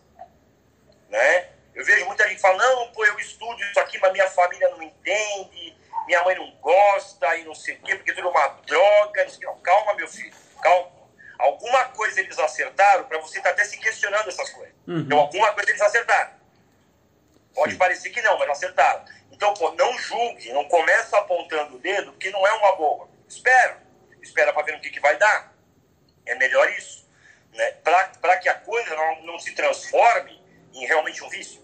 [1.09, 1.51] né?
[1.75, 4.83] Eu vejo muita gente falando, não, pô, eu estudo isso aqui, mas minha família não
[4.83, 9.27] entende, minha mãe não gosta e não sei o quê, porque tudo é uma droga.
[9.43, 10.93] Não, calma, meu filho, calma.
[11.39, 14.75] Alguma coisa eles acertaram para você estar tá até se questionando essas coisas.
[14.87, 15.01] Uhum.
[15.01, 16.33] Então, alguma coisa eles acertaram.
[17.55, 17.79] Pode Sim.
[17.79, 19.05] parecer que não, mas acertaram.
[19.31, 23.09] Então, pô, não julgue, não começa apontando o dedo, porque não é uma boa.
[23.29, 23.83] Espera.
[24.23, 25.53] Espera para ver no que, que vai dar.
[26.25, 27.09] É melhor isso.
[27.53, 27.73] Né?
[27.83, 31.63] Para que a coisa não, não se transforme em realmente um vício.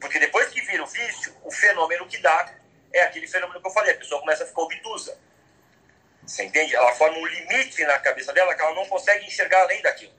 [0.00, 2.54] Porque depois que vira o vício, o fenômeno que dá
[2.96, 5.18] é aquele fenômeno que eu falei, a pessoa começa a ficar obtusa.
[6.26, 6.74] Você entende?
[6.74, 10.12] Ela forma um limite na cabeça dela que ela não consegue enxergar além daquilo.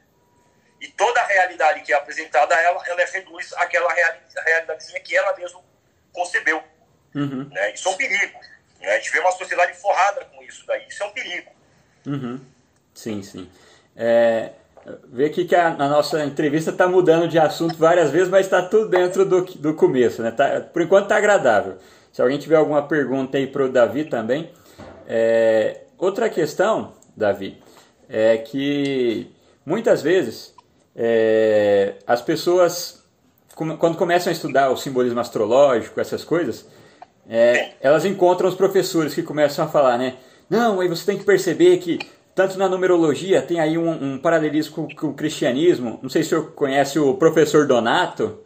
[0.79, 3.91] E toda a realidade que é apresentada a ela, ela reduz àquela
[4.45, 5.61] realidadezinha que ela mesma
[6.13, 6.63] concebeu.
[7.13, 7.49] Uhum.
[7.51, 7.73] Né?
[7.73, 8.39] Isso é um perigo.
[8.79, 8.91] Né?
[8.91, 10.87] A gente vê uma sociedade forrada com isso daí.
[10.87, 11.51] Isso é um perigo.
[12.05, 12.39] Uhum.
[12.93, 13.51] Sim, sim.
[13.95, 14.51] É,
[15.05, 18.61] vê aqui que a, a nossa entrevista está mudando de assunto várias vezes, mas está
[18.61, 20.21] tudo dentro do, do começo.
[20.21, 20.31] Né?
[20.31, 21.79] Tá, por enquanto está agradável.
[22.17, 24.49] Se alguém tiver alguma pergunta aí para o Davi também.
[25.07, 27.59] É, outra questão, Davi,
[28.09, 29.27] é que
[29.63, 30.51] muitas vezes
[30.95, 33.03] é, as pessoas,
[33.55, 36.67] quando começam a estudar o simbolismo astrológico, essas coisas,
[37.29, 40.15] é, elas encontram os professores que começam a falar, né?
[40.49, 41.99] Não, aí você tem que perceber que
[42.33, 45.99] tanto na numerologia tem aí um, um paralelismo com, com, o cristianismo.
[46.01, 48.39] Não sei se o senhor conhece o professor Donato,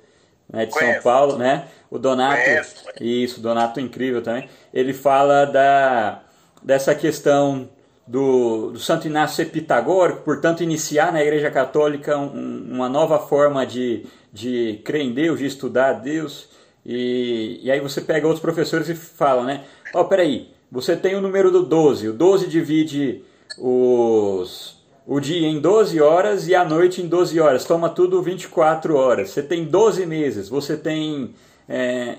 [0.51, 0.93] né, de Conheço.
[0.93, 1.65] São Paulo, né?
[1.89, 2.85] O Donato, Conheço.
[2.99, 4.49] isso, Donato incrível também.
[4.73, 6.21] Ele fala da
[6.61, 7.69] dessa questão
[8.05, 13.65] do, do Santo Inácio ser pitagórico, portanto iniciar na Igreja Católica um, uma nova forma
[13.65, 16.49] de, de crer em Deus, de estudar Deus.
[16.85, 19.63] E, e aí você pega outros professores e fala, né?
[19.93, 23.23] Ó, oh, peraí, você tem o número do 12, o 12 divide
[23.57, 24.80] os
[25.11, 27.65] o dia em 12 horas e a noite em 12 horas.
[27.65, 29.31] Toma tudo 24 horas.
[29.31, 30.47] Você tem 12 meses.
[30.47, 31.35] Você tem.
[31.67, 32.15] É,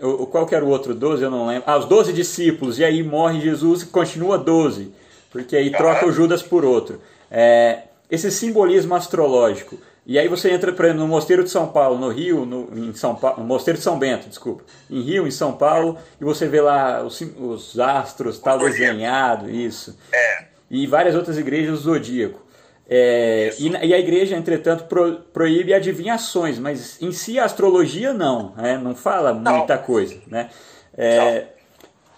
[0.00, 1.22] o, qual que era o outro 12?
[1.22, 1.64] Eu não lembro.
[1.66, 2.78] Ah, os 12 discípulos.
[2.78, 4.90] E aí morre Jesus e continua 12.
[5.30, 6.98] Porque aí troca o Judas por outro.
[7.30, 9.78] É, esse simbolismo astrológico.
[10.06, 12.94] E aí você entra, por exemplo, no Mosteiro de São Paulo, no Rio, no, em
[12.94, 16.48] São Paulo, no Mosteiro de São Bento, desculpa, em Rio, em São Paulo, e você
[16.48, 19.98] vê lá os, os astros, tal desenhado, isso.
[20.10, 22.48] É e várias outras igrejas do zodíaco.
[22.90, 28.54] É, e, e, a igreja, entretanto, pro, proíbe adivinhações, mas em si a astrologia não,
[28.56, 28.78] né?
[28.78, 29.82] não fala muita não.
[29.82, 30.16] coisa.
[30.26, 30.48] Né?
[30.96, 31.44] É,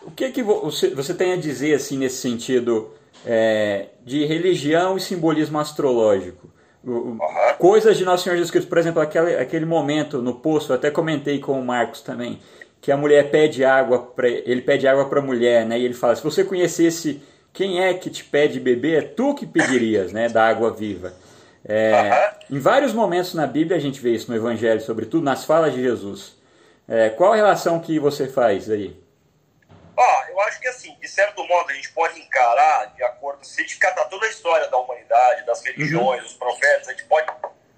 [0.02, 2.92] o que, que você, você tem a dizer assim, nesse sentido
[3.26, 6.48] é, de religião e simbolismo astrológico?
[6.84, 7.18] Uhum.
[7.58, 10.90] Coisas de Nosso Senhor Jesus Cristo, por exemplo, aquele, aquele momento no poço, eu até
[10.90, 12.38] comentei com o Marcos também,
[12.80, 15.78] que a mulher pede água, pra, ele pede água para a mulher, né?
[15.78, 17.20] e ele fala: se você conhecesse
[17.52, 19.04] quem é que te pede beber?
[19.04, 20.28] É tu que pedirias, né?
[20.28, 21.12] Da água viva.
[21.64, 25.74] É, Em vários momentos na Bíblia a gente vê isso no Evangelho, sobretudo nas falas
[25.74, 26.36] de Jesus.
[26.88, 28.98] É, qual a relação que você faz aí?
[29.96, 33.60] Ah, eu acho que assim, de certo modo, a gente pode encarar de acordo, se
[33.60, 36.26] a gente catar toda a história da humanidade, das religiões, uhum.
[36.26, 37.30] dos profetas, a gente pode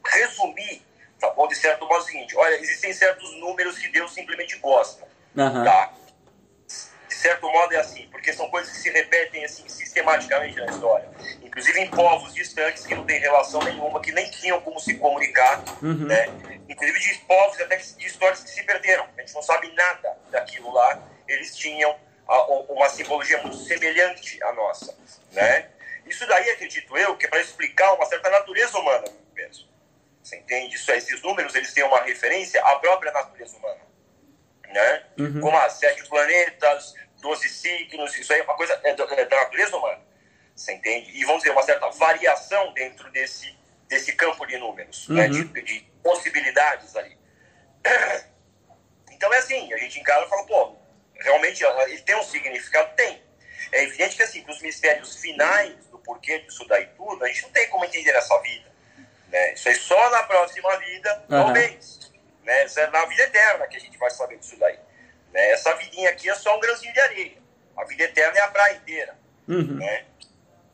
[0.07, 0.83] resumir,
[1.21, 1.49] tá bom?
[1.49, 5.05] De certo modo, é o seguinte: olha, existem certos números que Deus simplesmente gosta.
[5.37, 5.65] Uhum.
[5.65, 5.93] Tá?
[7.23, 11.09] Certo modo é assim, porque são coisas que se repetem assim sistematicamente na história.
[11.41, 15.63] Inclusive em povos distantes que não têm relação nenhuma, que nem tinham como se comunicar,
[15.81, 16.07] uhum.
[16.07, 16.27] né?
[16.69, 19.07] Inclusive de povos até de histórias que se perderam.
[19.17, 21.01] A gente não sabe nada daquilo lá.
[21.29, 21.97] Eles tinham
[22.69, 24.97] uma simbologia muito semelhante à nossa,
[25.33, 25.69] né?
[26.07, 29.05] Isso daí, acredito eu, que é para explicar uma certa natureza humana
[29.35, 29.69] mesmo.
[30.23, 30.75] Você entende?
[30.75, 33.81] Isso, esses números, eles têm uma referência à própria natureza humana.
[34.69, 35.05] Né?
[35.19, 35.41] Uhum.
[35.41, 39.37] Como as sete planetas, 12 signos, isso aí é uma coisa é da, é da
[39.37, 40.01] natureza humana.
[40.55, 41.11] Você entende?
[41.15, 43.57] E vamos dizer, uma certa variação dentro desse,
[43.89, 45.15] desse campo de números, uhum.
[45.15, 45.29] né?
[45.29, 47.17] de, de, possibilidades ali.
[49.13, 50.77] Então é assim, a gente encara e fala, pô,
[51.21, 52.93] realmente ele tem um significado?
[52.97, 53.23] Tem.
[53.71, 57.51] É evidente que assim, os mistérios finais do porquê disso daí tudo, a gente não
[57.51, 58.69] tem como entender essa vida.
[59.29, 59.55] Né?
[59.55, 61.27] Isso aí só na próxima vida, uhum.
[61.29, 62.13] talvez.
[62.43, 62.65] Né?
[62.65, 64.77] Isso é na vida eterna que a gente vai saber disso daí.
[65.33, 65.51] Né?
[65.51, 67.39] Essa vidinha aqui é só um grãozinho de areia.
[67.77, 69.17] A vida eterna é a praia inteira.
[69.49, 69.79] Uhum.
[69.79, 70.05] Né?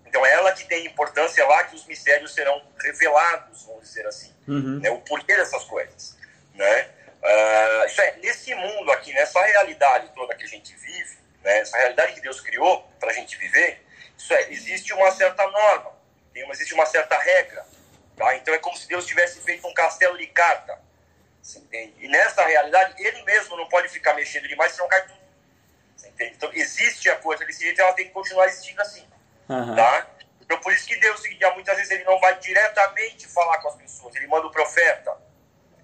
[0.06, 4.34] Então é ela que tem importância lá que os mistérios serão revelados, vamos dizer assim.
[4.46, 4.80] Uhum.
[4.80, 4.90] Né?
[4.90, 6.16] O porquê dessas coisas.
[6.54, 6.88] Né?
[7.22, 11.59] Uh, isso é, nesse mundo aqui, nessa realidade toda que a gente vive, né?
[11.59, 13.84] essa realidade que Deus criou para a gente viver,
[14.16, 15.92] isso é, existe uma certa norma,
[16.32, 17.64] tem uma, existe uma certa regra.
[18.16, 18.36] Tá?
[18.36, 20.78] Então é como se Deus tivesse feito um castelo de carta
[21.49, 21.94] você entende?
[21.99, 25.18] E nessa realidade, ele mesmo não pode ficar mexendo demais, senão cai tudo.
[25.96, 26.34] Você entende?
[26.36, 29.09] Então, existe a coisa desse jeito ela tem que continuar existindo assim.
[29.49, 29.74] Uhum.
[29.74, 30.07] Tá?
[30.42, 31.22] Então, por isso que Deus,
[31.55, 34.14] muitas vezes, ele não vai diretamente falar com as pessoas.
[34.16, 35.16] Ele manda o profeta.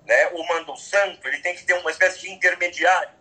[0.04, 3.14] né, o mando santo, ele tem que ter uma espécie de intermediário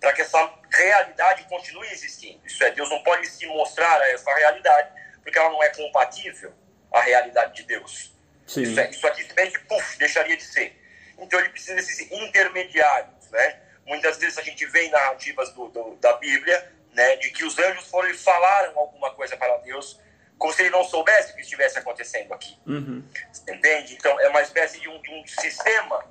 [0.00, 2.40] para que essa realidade continue existindo.
[2.46, 4.90] Isso é, Deus não pode se mostrar a essa realidade
[5.22, 6.54] porque ela não é compatível
[6.90, 8.16] à realidade de Deus.
[8.46, 8.62] Sim.
[8.62, 10.85] Isso, é, isso aqui simplesmente, puf, deixaria de ser.
[11.18, 13.60] Então ele precisa desses intermediários, né?
[13.86, 17.56] Muitas vezes a gente vê em narrativas do, do, da Bíblia, né, de que os
[17.58, 20.00] anjos foram e falaram alguma coisa para Deus,
[20.38, 22.58] como se ele não soubesse o que estivesse acontecendo aqui.
[22.66, 23.04] Uhum.
[23.48, 23.94] Entende?
[23.94, 26.04] Então é uma espécie de um, de um sistema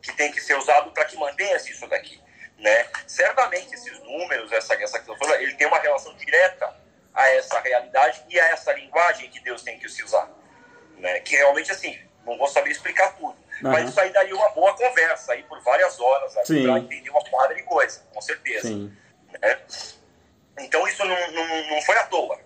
[0.00, 2.20] que tem que ser usado para que mantenha-se isso daqui.
[2.58, 2.86] Né?
[3.06, 5.02] Certamente esses números, essa, essa
[5.40, 6.74] ele tem uma relação direta
[7.14, 10.30] a essa realidade e a essa linguagem que Deus tem que se usar.
[10.98, 11.20] Né?
[11.20, 13.36] Que realmente, assim, não vou saber explicar tudo.
[13.62, 13.70] Uhum.
[13.70, 17.54] Mas isso aí daria uma boa conversa aí por várias horas para entender uma quadra
[17.54, 18.70] de coisa, com certeza.
[18.70, 19.60] Né?
[20.58, 22.38] Então isso não, não, não foi à toa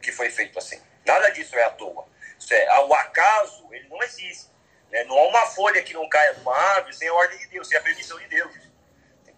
[0.00, 0.80] que foi feito assim.
[1.04, 2.06] Nada disso é à toa.
[2.38, 4.50] Isso é, o acaso, ele não existe.
[4.90, 5.04] Né?
[5.04, 7.68] Não há uma folha que não caia de uma árvore sem a ordem de Deus,
[7.68, 8.54] sem a permissão de Deus.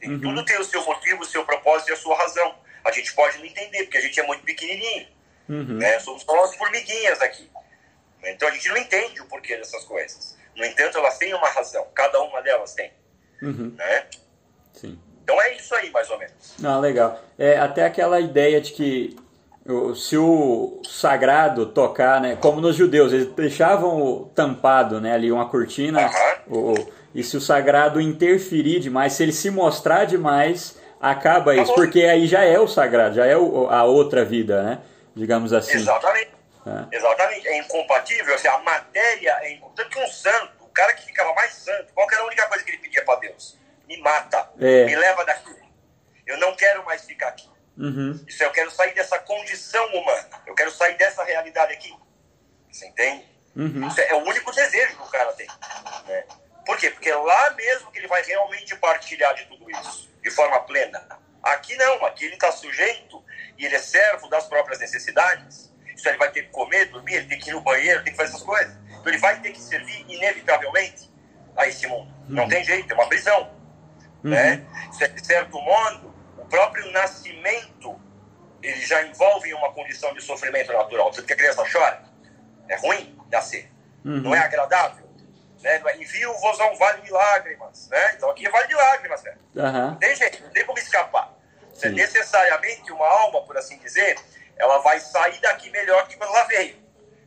[0.03, 0.21] Uhum.
[0.21, 2.55] Tudo tem o seu motivo, o seu propósito e a sua razão.
[2.85, 5.09] A gente pode não entender, porque a gente é muito pequenininho.
[5.49, 5.79] Uhum.
[5.79, 5.99] Né?
[6.01, 7.51] Somos só as formiguinhas aqui.
[8.33, 10.37] Então a gente não entende o porquê dessas coisas.
[10.57, 11.87] No entanto, elas têm uma razão.
[11.95, 12.93] Cada uma delas tem.
[13.43, 13.75] Uhum.
[13.77, 14.07] Né?
[14.73, 14.99] Sim.
[15.23, 16.55] Então é isso aí, mais ou menos.
[16.65, 17.21] Ah, legal.
[17.39, 19.17] É, até aquela ideia de que
[19.95, 26.11] se o sagrado tocar, né, como nos judeus, eles deixavam tampado né, ali uma cortina,
[26.49, 26.73] uhum.
[26.73, 26.75] o,
[27.15, 32.27] e se o sagrado interferir demais, se ele se mostrar demais, acaba isso, porque aí
[32.27, 34.79] já é o sagrado, já é o, a outra vida, né?
[35.15, 35.77] Digamos assim.
[35.77, 36.38] Exatamente.
[36.69, 36.97] É.
[36.97, 37.49] Exatamente.
[37.49, 39.59] É incompatível, assim, a matéria é.
[39.75, 42.65] Tanto que um santo, o cara que ficava mais santo, qual era a única coisa
[42.65, 43.59] que ele pedia para Deus?
[43.87, 44.85] Me mata, é.
[44.85, 45.57] me leva daqui.
[46.27, 47.49] Eu não quero mais ficar aqui.
[47.77, 48.23] Uhum.
[48.27, 50.43] Isso eu quero sair dessa condição humana.
[50.47, 51.95] Eu quero sair dessa realidade aqui.
[52.71, 53.25] Você entende?
[53.57, 53.89] Uhum.
[53.89, 55.47] Isso é, é o único desejo que o cara tem.
[56.07, 56.25] Né?
[56.67, 56.91] Por quê?
[56.91, 61.03] Porque é lá mesmo que ele vai realmente partilhar de tudo isso, de forma plena.
[61.43, 63.25] Aqui não, aqui ele está sujeito
[63.57, 65.73] e ele é servo das próprias necessidades.
[65.99, 68.17] Isso ele vai ter que comer, dormir, ele tem que ir no banheiro, tem que
[68.17, 68.75] fazer essas coisas.
[68.89, 71.13] Então ele vai ter que servir inevitavelmente
[71.57, 72.09] a esse mundo.
[72.29, 72.37] Uhum.
[72.37, 73.51] Não tem jeito, é uma prisão.
[74.25, 74.31] Uhum.
[74.31, 74.65] Né?
[75.01, 78.01] É, de certo modo, o próprio nascimento
[78.63, 81.11] ele já envolve uma condição de sofrimento natural.
[81.11, 82.03] Tanto que a criança chora.
[82.69, 83.71] É ruim nascer.
[84.05, 84.21] Uhum.
[84.21, 85.09] Não é agradável
[85.63, 85.81] né?
[85.99, 88.15] Envio-vos a um vale de lágrimas, né?
[88.15, 89.39] Então aqui é vale de lágrimas, velho.
[89.57, 89.95] Uhum.
[89.97, 91.35] Tem jeito, não tem como escapar.
[91.75, 91.91] Sim.
[91.91, 94.17] Necessariamente uma alma, por assim dizer,
[94.59, 96.77] ela vai sair daqui melhor que quando ela veio.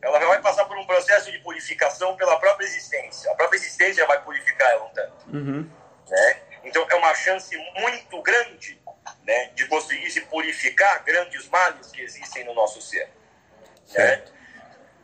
[0.02, 3.30] Ela vai passar por um processo de purificação pela própria existência.
[3.30, 5.26] A própria existência vai purificar ela um tanto.
[5.28, 5.70] Uhum.
[6.08, 6.42] Né?
[6.64, 8.80] Então é uma chance muito grande
[9.24, 13.08] né, de conseguir se purificar grandes males que existem no nosso ser.
[13.94, 14.24] Né?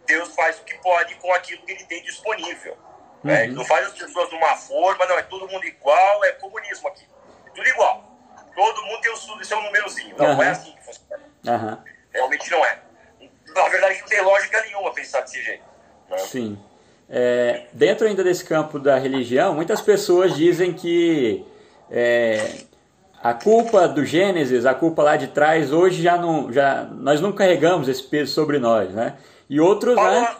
[0.04, 2.76] Deus faz o que pode com aquilo que ele tem disponível.
[3.22, 3.30] Uhum.
[3.30, 6.88] É, não faz as pessoas de uma forma, não, é todo mundo igual, é comunismo
[6.88, 7.06] aqui.
[7.46, 8.04] É tudo igual.
[8.54, 10.16] Todo mundo tem o seu númerozinho.
[10.16, 10.34] Não, uhum.
[10.34, 11.22] não é assim que funciona.
[11.46, 11.97] Uhum.
[12.12, 12.78] Realmente não é.
[13.54, 15.62] Na verdade, não tem lógica nenhuma pensar desse jeito.
[16.10, 16.18] Né?
[16.18, 16.58] Sim.
[17.10, 21.44] É, dentro ainda desse campo da religião, muitas pessoas dizem que
[21.90, 22.50] é,
[23.22, 27.32] a culpa do Gênesis, a culpa lá de trás, hoje já não, já nós não
[27.32, 29.14] carregamos esse peso sobre nós, né?
[29.48, 30.36] E outros, né?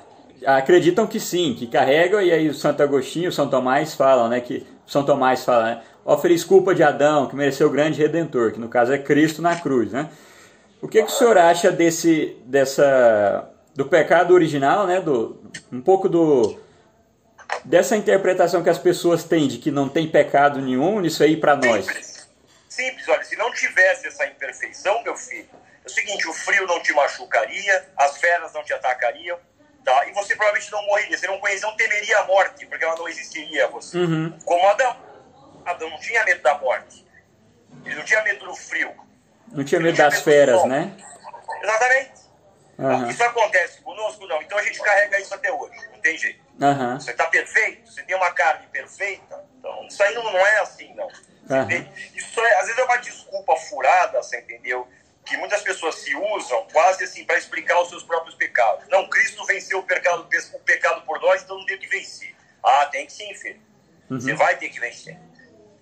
[0.46, 4.40] acreditam que sim, que carregam, e aí o Santo Agostinho, o São Tomás falam, né,
[4.40, 8.60] que São Tomás fala, né, oferece culpa de Adão, que mereceu o grande redentor, que
[8.60, 10.08] no caso é Cristo na cruz, né?
[10.81, 16.09] O que, que o senhor acha desse, dessa, do pecado original, né, do, um pouco
[16.09, 16.61] do,
[17.64, 21.57] dessa interpretação que as pessoas têm de que não tem pecado nenhum, isso aí para
[21.57, 21.85] nós?
[21.85, 22.29] Simples.
[22.68, 25.49] Simples, olha, se não tivesse essa imperfeição, meu filho,
[25.85, 29.37] é o seguinte, o frio não te machucaria, as feras não te atacariam,
[29.89, 30.07] Tá?
[30.07, 33.09] E você provavelmente não morreria, você não conhecia, não temeria a morte, porque ela não
[33.09, 33.97] existiria você.
[33.97, 34.39] Uhum.
[34.45, 34.95] Como Adão.
[35.64, 37.07] Adão não tinha medo da morte.
[37.87, 38.95] Ele não tinha medo do frio.
[39.53, 40.92] Não tinha medo das feras, né?
[41.62, 42.18] Exatamente.
[42.78, 43.11] Uhum.
[43.11, 44.26] Isso acontece conosco?
[44.26, 44.40] Não.
[44.40, 45.76] Então a gente carrega isso até hoje.
[45.92, 46.40] Não tem jeito.
[46.61, 47.01] Uhum.
[47.01, 49.44] Você está perfeito, você tem uma carne perfeita.
[49.59, 51.07] Então, isso aí não, não é assim, não.
[51.07, 51.88] Uhum.
[52.14, 54.86] Isso é, às vezes é uma desculpa furada, você entendeu?
[55.28, 58.88] que muitas pessoas se usam quase assim para explicar os seus próprios pecados.
[58.88, 62.34] Não, Cristo venceu o pecado, o pecado por nós, então não tem que vencer.
[62.62, 63.61] Ah, tem que sim, filho.
[64.11, 64.18] Uhum.
[64.18, 65.18] Você vai ter que vencer.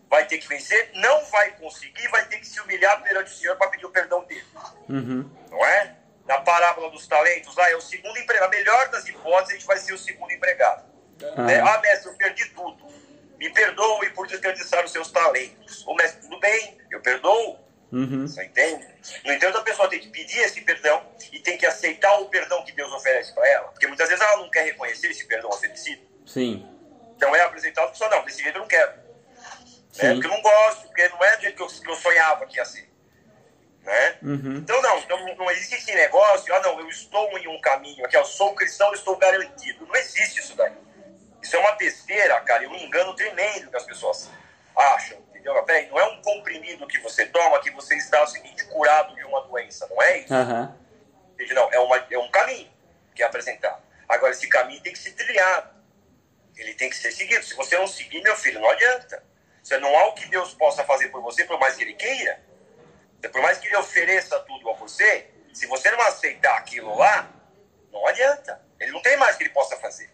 [0.09, 3.57] Vai ter que vencer, não vai conseguir, vai ter que se humilhar perante o Senhor
[3.57, 4.45] para pedir o perdão dele.
[4.89, 5.31] Uhum.
[5.51, 5.97] Não é?
[6.27, 8.49] Na parábola dos talentos, lá é o segundo empregado.
[8.49, 10.85] A melhor das hipóteses, a gente vai ser o segundo empregado.
[11.23, 11.49] Uhum.
[11.49, 12.87] É, ah, mestre, eu perdi tudo.
[13.39, 15.85] Me perdoe por desperdiçar os seus talentos.
[15.87, 17.59] O mestre, tudo bem, eu perdoo.
[17.93, 18.27] Uhum.
[18.27, 18.87] Você entende?
[19.25, 21.03] No entanto, a pessoa tem que pedir esse perdão
[21.33, 23.69] e tem que aceitar o perdão que Deus oferece para ela.
[23.69, 26.03] Porque muitas vezes ela não quer reconhecer esse perdão oferecido.
[26.27, 26.69] Sim.
[27.17, 29.06] Então é apresentado, pessoa não, desse jeito eu não quero.
[29.97, 30.13] Né?
[30.13, 32.57] Porque eu não gosto, porque não é do jeito que eu, que eu sonhava que
[32.57, 32.91] ia ser.
[33.83, 34.19] Né?
[34.23, 34.57] Uhum.
[34.59, 38.17] Então não, então não existe esse negócio, ah não, eu estou em um caminho aqui,
[38.17, 39.87] eu sou um cristão, eu estou garantido.
[39.87, 40.73] Não existe isso daí.
[41.41, 44.29] Isso é uma besteira, cara, e um engano tremendo que as pessoas
[44.75, 45.63] acham, entendeu?
[45.63, 49.25] Peraí, não é um comprimido que você toma que você está o seguinte, curado de
[49.25, 50.35] uma doença, não é isso?
[50.35, 50.75] Uhum.
[51.55, 52.69] Não, é, uma, é um caminho
[53.15, 53.81] que é apresentado.
[54.09, 55.71] Agora, esse caminho tem que ser trilhado.
[56.57, 57.45] Ele tem que ser seguido.
[57.45, 59.23] Se você não seguir, meu filho, não adianta.
[59.67, 62.41] Você não há o que Deus possa fazer por você, por mais que Ele queira.
[63.33, 67.29] Por mais que Ele ofereça tudo a você, se você não aceitar aquilo lá,
[67.91, 68.63] não adianta.
[68.79, 70.09] Ele não tem mais que Ele possa fazer.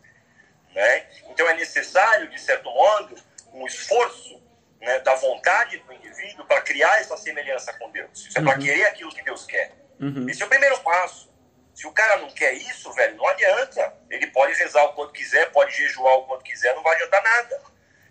[0.74, 1.06] Né?
[1.28, 3.14] Então é necessário, de certo modo,
[3.52, 4.42] um esforço
[4.80, 8.24] né, da vontade do indivíduo para criar essa semelhança com Deus.
[8.26, 8.64] Isso é para uhum.
[8.64, 9.70] querer aquilo que Deus quer.
[10.00, 10.30] Uhum.
[10.30, 11.30] Esse é o primeiro passo.
[11.74, 13.98] Se o cara não quer isso, velho, não adianta.
[14.08, 17.60] Ele pode rezar o quanto quiser, pode jejuar o quanto quiser, não vai adiantar nada.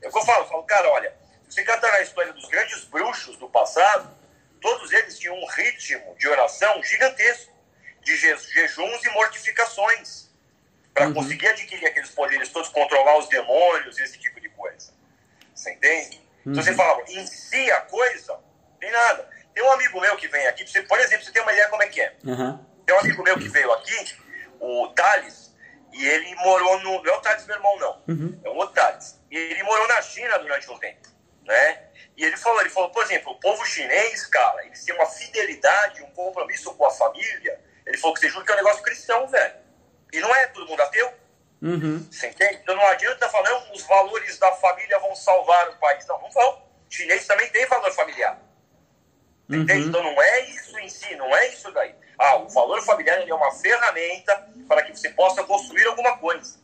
[0.03, 0.43] É o que eu falo.
[0.43, 1.20] Eu falo, cara, olha,
[1.51, 4.09] você catar a história dos grandes bruxos do passado,
[4.61, 7.51] todos eles tinham um ritmo de oração gigantesco,
[8.01, 10.29] de jejuns e mortificações,
[10.93, 11.13] para uhum.
[11.13, 14.93] conseguir adquirir aqueles poderes todos, controlar os demônios, esse tipo de coisa.
[15.53, 16.17] Você entende?
[16.45, 16.51] Uhum.
[16.53, 16.77] Então você uhum.
[16.77, 18.39] fala, em si a coisa,
[18.79, 19.29] tem nada.
[19.53, 21.83] Tem um amigo meu que vem aqui, você, por exemplo, você tem uma ideia como
[21.83, 22.15] é que é.
[22.23, 22.65] Uhum.
[22.85, 24.15] Tem um amigo meu que veio aqui,
[24.59, 25.53] o Thales,
[25.91, 27.03] e ele morou no.
[27.03, 28.03] Não é o Thales, meu irmão, não.
[28.07, 28.41] Uhum.
[28.43, 29.19] É um outro Thales.
[29.29, 31.11] E ele morou na China durante um tempo.
[31.51, 31.83] Né?
[32.15, 36.01] E ele falou, ele falou, por exemplo, o povo chinês, cara, eles têm uma fidelidade,
[36.01, 37.59] um compromisso com a família.
[37.85, 39.55] Ele falou que você jura que é um negócio cristão, velho.
[40.13, 41.11] E não é todo mundo ateu.
[41.61, 42.07] Uhum.
[42.09, 42.59] Você entende?
[42.63, 46.07] Então não adianta falar, não, os valores da família vão salvar o país.
[46.07, 46.53] Não, não vão.
[46.53, 48.39] O chinês também tem valor familiar.
[49.49, 49.63] Uhum.
[49.63, 49.87] Entende?
[49.89, 51.93] Então não é isso em si, não é isso daí.
[52.17, 56.59] Ah, o valor familiar é uma ferramenta para que você possa construir alguma coisa.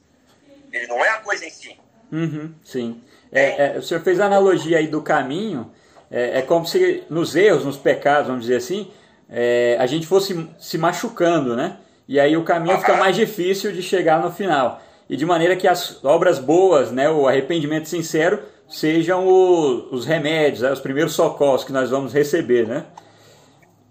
[0.72, 1.78] Ele não é a coisa em si.
[2.12, 3.04] Uhum, sim.
[3.32, 5.72] É, é, o senhor fez a analogia aí do caminho.
[6.10, 8.90] É, é, como se nos erros, nos pecados, vamos dizer assim,
[9.30, 11.78] é, a gente fosse se machucando, né?
[12.08, 14.82] E aí o caminho fica mais difícil de chegar no final.
[15.10, 20.62] E de maneira que as obras boas, né, o arrependimento sincero, sejam o, os remédios,
[20.62, 22.86] né, os primeiros socorros que nós vamos receber, né?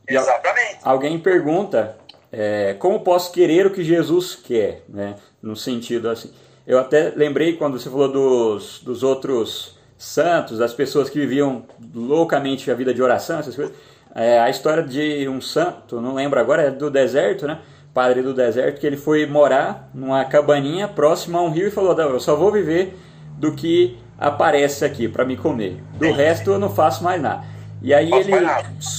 [0.08, 0.78] Exatamente.
[0.82, 1.96] Alguém pergunta
[2.32, 5.16] é, como posso querer o que Jesus quer, né?
[5.42, 6.32] No sentido assim.
[6.66, 11.64] Eu até lembrei quando você falou dos, dos outros santos, das pessoas que viviam
[11.94, 13.74] loucamente a vida de oração, essas coisas.
[14.14, 17.60] É, a história de um santo, não lembro agora, é do deserto, né?
[17.94, 21.98] Padre do deserto, que ele foi morar numa cabaninha próxima a um rio e falou:
[21.98, 22.96] Eu só vou viver
[23.38, 25.82] do que aparece aqui para me comer.
[25.98, 27.44] Do resto eu não faço mais nada.
[27.80, 28.32] E aí ele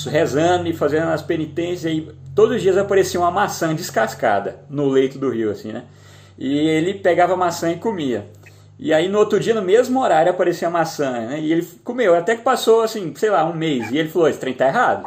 [0.10, 5.20] rezando e fazendo as penitências, e todos os dias aparecia uma maçã descascada no leito
[5.20, 5.84] do rio, assim, né?
[6.38, 8.28] E ele pegava a maçã e comia.
[8.80, 11.40] E aí no outro dia, no mesmo horário, aparecia a maçã, né?
[11.40, 13.90] E ele comeu, até que passou, assim, sei lá, um mês.
[13.90, 15.06] E ele falou, esse trem tá errado.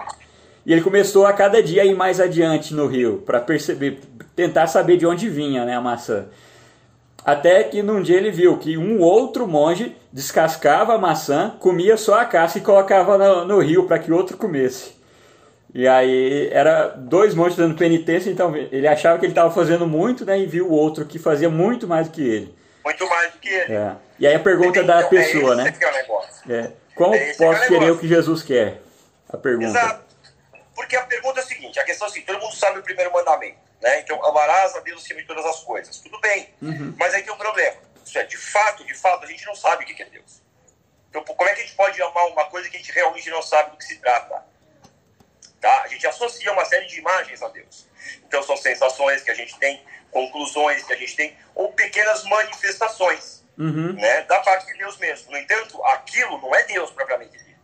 [0.67, 4.01] E ele começou a cada dia ir mais adiante no rio, para perceber,
[4.35, 6.27] tentar saber de onde vinha, né, a maçã.
[7.25, 12.19] Até que num dia ele viu que um outro monge descascava a maçã, comia só
[12.19, 15.00] a casca e colocava no, no rio para que outro comesse.
[15.73, 20.25] E aí era dois monges dando penitência, então ele achava que ele estava fazendo muito,
[20.25, 20.39] né?
[20.39, 22.55] E viu o outro que fazia muito mais do que ele.
[22.85, 23.75] Muito mais do que ele.
[23.75, 23.97] É.
[24.19, 25.75] E aí a pergunta da então, pessoa, é né?
[26.49, 28.81] É, é Como é posso é querer o que Jesus quer?
[29.29, 29.79] A pergunta.
[29.79, 30.11] Exato.
[30.75, 33.13] Porque a pergunta é a seguinte: a questão é assim, todo mundo sabe o primeiro
[33.13, 34.01] mandamento, né?
[34.01, 35.99] Então, amarás a Deus acima de todas as coisas.
[35.99, 36.49] Tudo bem.
[36.61, 36.95] Uhum.
[36.99, 37.77] Mas aí tem um problema.
[38.05, 40.43] Isso é, de fato, de fato, a gente não sabe o que é Deus.
[41.11, 43.43] Então, como é que a gente pode amar uma coisa que a gente realmente não
[43.43, 44.43] sabe do que se trata?
[45.61, 45.83] Tá?
[45.83, 47.87] A gente associa uma série de imagens a Deus.
[48.25, 53.45] Então, são sensações que a gente tem, conclusões que a gente tem, ou pequenas manifestações
[53.59, 53.93] uhum.
[53.93, 55.31] né, da parte de Deus mesmo.
[55.31, 57.61] No entanto, aquilo não é Deus propriamente dito.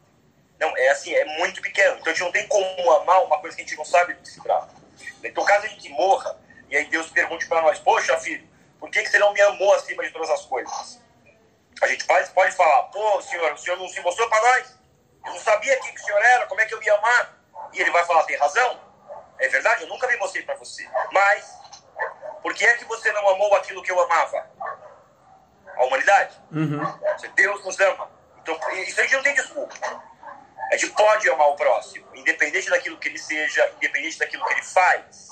[0.58, 1.96] Não, é assim, é muito pequeno.
[1.98, 4.20] Então, a gente não tem como amar uma coisa que a gente não sabe do
[4.20, 4.74] que se trata.
[5.24, 6.38] Então, caso a gente morra,
[6.68, 8.46] e aí Deus pergunte para nós, poxa, filho,
[8.78, 11.00] por que, que você não me amou acima de todas as coisas?
[11.82, 14.76] A gente pode, pode falar, pô, senhor, o senhor não se mostrou para nós?
[15.26, 17.35] Eu não sabia quem que o senhor era, como é que eu ia amar?
[17.72, 18.80] E ele vai falar, tem razão?
[19.38, 20.88] É verdade, eu nunca me mostrei para você.
[21.12, 21.58] Mas,
[22.42, 24.50] por que é que você não amou aquilo que eu amava?
[25.76, 26.40] A humanidade.
[26.50, 26.80] Uhum.
[27.34, 28.10] Deus nos ama.
[28.40, 29.74] Então, isso a gente não tem desculpa.
[30.72, 34.62] A gente pode amar o próximo, independente daquilo que ele seja, independente daquilo que ele
[34.62, 35.28] faz.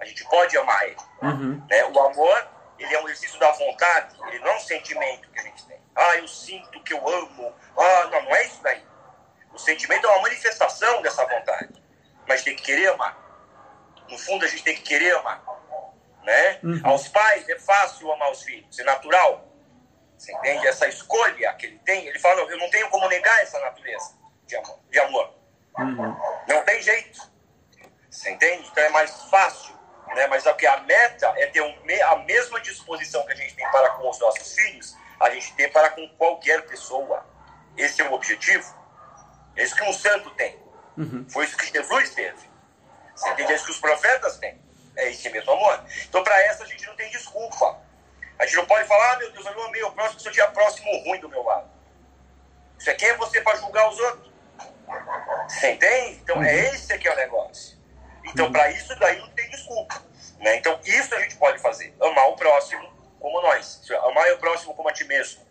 [0.00, 0.96] A gente pode amar ele.
[1.22, 1.66] Uhum.
[1.70, 1.84] Né?
[1.84, 5.42] O amor ele é um exercício da vontade, ele não é um sentimento que a
[5.42, 5.80] gente tem.
[5.94, 7.54] Ah, eu sinto que eu amo.
[7.76, 8.82] Ah, não, não é isso daí.
[9.54, 11.72] O sentimento é uma manifestação dessa vontade.
[12.28, 13.16] Mas tem que querer amar.
[14.08, 15.42] No fundo, a gente tem que querer amar.
[16.22, 16.58] Né?
[16.62, 16.80] Uhum.
[16.84, 19.48] Aos pais é fácil amar os filhos, é natural.
[20.16, 20.66] Você entende?
[20.66, 24.56] Essa escolha que ele tem, ele fala, eu não tenho como negar essa natureza de
[24.56, 24.78] amor.
[24.90, 25.34] De amor.
[25.78, 26.16] Uhum.
[26.48, 27.20] Não tem jeito.
[28.10, 28.68] Você entende?
[28.70, 29.74] Então é mais fácil.
[30.14, 30.26] Né?
[30.26, 31.74] Mas o que a meta é ter um,
[32.08, 35.70] a mesma disposição que a gente tem para com os nossos filhos, a gente tem
[35.70, 37.26] para com qualquer pessoa.
[37.76, 38.83] Esse é o objetivo.
[39.56, 40.58] É isso que um santo tem.
[40.96, 41.26] Uhum.
[41.28, 42.50] Foi isso que Jesus teve.
[43.14, 43.52] Você entende?
[43.52, 44.60] É isso que os profetas têm.
[44.96, 45.84] É esse mesmo amor.
[46.08, 47.78] Então, para essa, a gente não tem desculpa.
[48.38, 50.46] A gente não pode falar, ah, meu Deus, eu amei o próximo se eu tinha
[50.48, 51.68] próximo ruim do meu lado.
[52.78, 54.32] Isso aqui é você para julgar os outros.
[55.48, 56.20] Você entende?
[56.22, 56.74] Então, é uhum.
[56.74, 57.78] esse aqui é o negócio.
[58.24, 60.02] Então, para isso, daí não tem desculpa.
[60.38, 60.56] Né?
[60.56, 61.94] Então, isso a gente pode fazer.
[62.00, 63.82] Amar o próximo como nós.
[64.04, 65.42] Amar o próximo como a ti mesmo.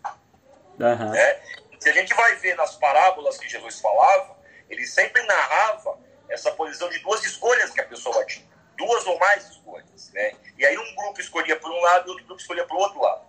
[0.78, 1.10] Uhum.
[1.10, 1.40] Né?
[1.84, 4.38] Se a gente vai ver nas parábolas que Jesus falava,
[4.70, 5.98] ele sempre narrava
[6.30, 8.46] essa posição de duas escolhas que a pessoa tinha.
[8.74, 10.10] Duas ou mais escolhas.
[10.14, 10.32] Né?
[10.56, 13.26] E aí um grupo escolhia por um lado e outro grupo escolhia por outro lado.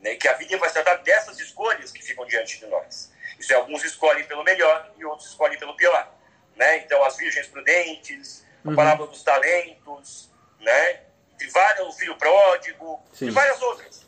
[0.00, 0.16] Né?
[0.16, 3.12] Que a vida vai se tratar dessas escolhas que ficam diante de nós.
[3.38, 6.12] Isso é, alguns escolhem pelo melhor e outros escolhem pelo pior.
[6.56, 6.78] Né?
[6.78, 8.74] Então, as virgens prudentes, a uhum.
[8.74, 10.28] parábola dos talentos,
[10.58, 11.02] né?
[11.38, 13.28] de várias, o filho pródigo, Sim.
[13.28, 14.04] e várias outras.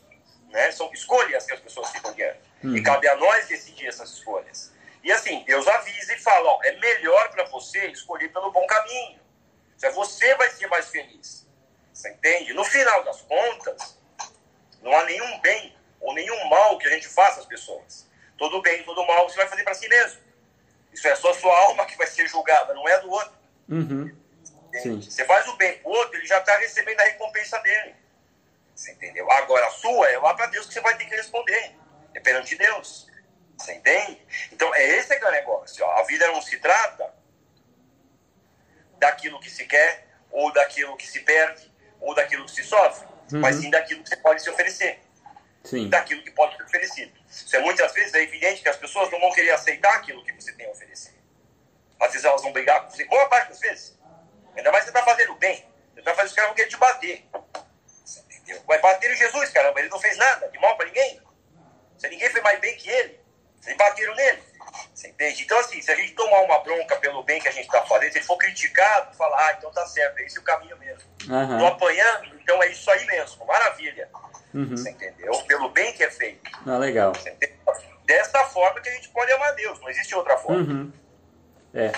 [0.49, 0.69] Né?
[0.73, 2.44] São escolhas que as pessoas ficam diante.
[2.63, 2.75] Uhum.
[2.75, 4.73] E cabe a nós decidir essas escolhas.
[5.03, 9.19] E assim, Deus avisa e fala: ó, é melhor para você escolher pelo bom caminho.
[9.77, 11.45] Você vai ser mais feliz.
[11.93, 12.53] Você entende?
[12.53, 13.97] No final das contas,
[14.81, 18.07] não há nenhum bem ou nenhum mal que a gente faça às pessoas.
[18.37, 20.21] Todo bem, todo mal você vai fazer para si mesmo.
[20.91, 23.33] Isso é só a sua alma que vai ser julgada, não é do outro.
[23.69, 24.15] Uhum.
[25.01, 27.95] Você faz o bem pro outro, ele já está recebendo a recompensa dele.
[28.75, 29.29] Você entendeu?
[29.31, 31.75] Agora a sua é lá para Deus que você vai ter que responder.
[32.15, 33.07] É perante Deus.
[33.57, 34.19] Você entende?
[34.51, 35.85] Então é esse que é o negócio.
[35.85, 35.91] Ó.
[35.99, 37.13] A vida não se trata
[38.97, 43.39] daquilo que se quer, ou daquilo que se perde, ou daquilo que se sofre, uhum.
[43.39, 44.99] mas sim daquilo que você pode se oferecer.
[45.63, 45.89] Sim.
[45.89, 47.11] Daquilo que pode ser oferecido.
[47.29, 50.31] Isso é muitas vezes é evidente que as pessoas não vão querer aceitar aquilo que
[50.33, 51.15] você tem a oferecer.
[51.99, 53.97] Às vezes elas vão brigar com você, boa parte das vezes.
[54.55, 55.65] Ainda mais você está fazendo bem.
[55.93, 57.25] Você está fazendo os caras vão querer te bater.
[58.03, 58.61] Você entendeu?
[58.67, 59.79] Vai bater em Jesus, caramba.
[59.79, 61.21] Ele não fez nada de mal para ninguém.
[61.97, 63.19] Se ninguém fez mais bem que ele,
[63.59, 64.39] vocês bateram nele.
[64.93, 65.43] Você entende?
[65.43, 68.11] Então, assim, se a gente tomar uma bronca pelo bem que a gente está fazendo,
[68.11, 71.09] se ele for criticado, falar, ah, então tá certo, é esse o caminho mesmo.
[71.27, 71.57] Uhum.
[71.57, 74.09] Tô apanhando, então é isso aí mesmo, maravilha.
[74.53, 74.69] Uhum.
[74.69, 75.33] Você entendeu?
[75.47, 76.49] Pelo bem que é feito.
[76.65, 77.13] Ah, legal.
[78.05, 80.61] Dessa forma que a gente pode amar Deus, não existe outra forma.
[80.61, 80.93] Uhum.
[81.73, 81.91] É.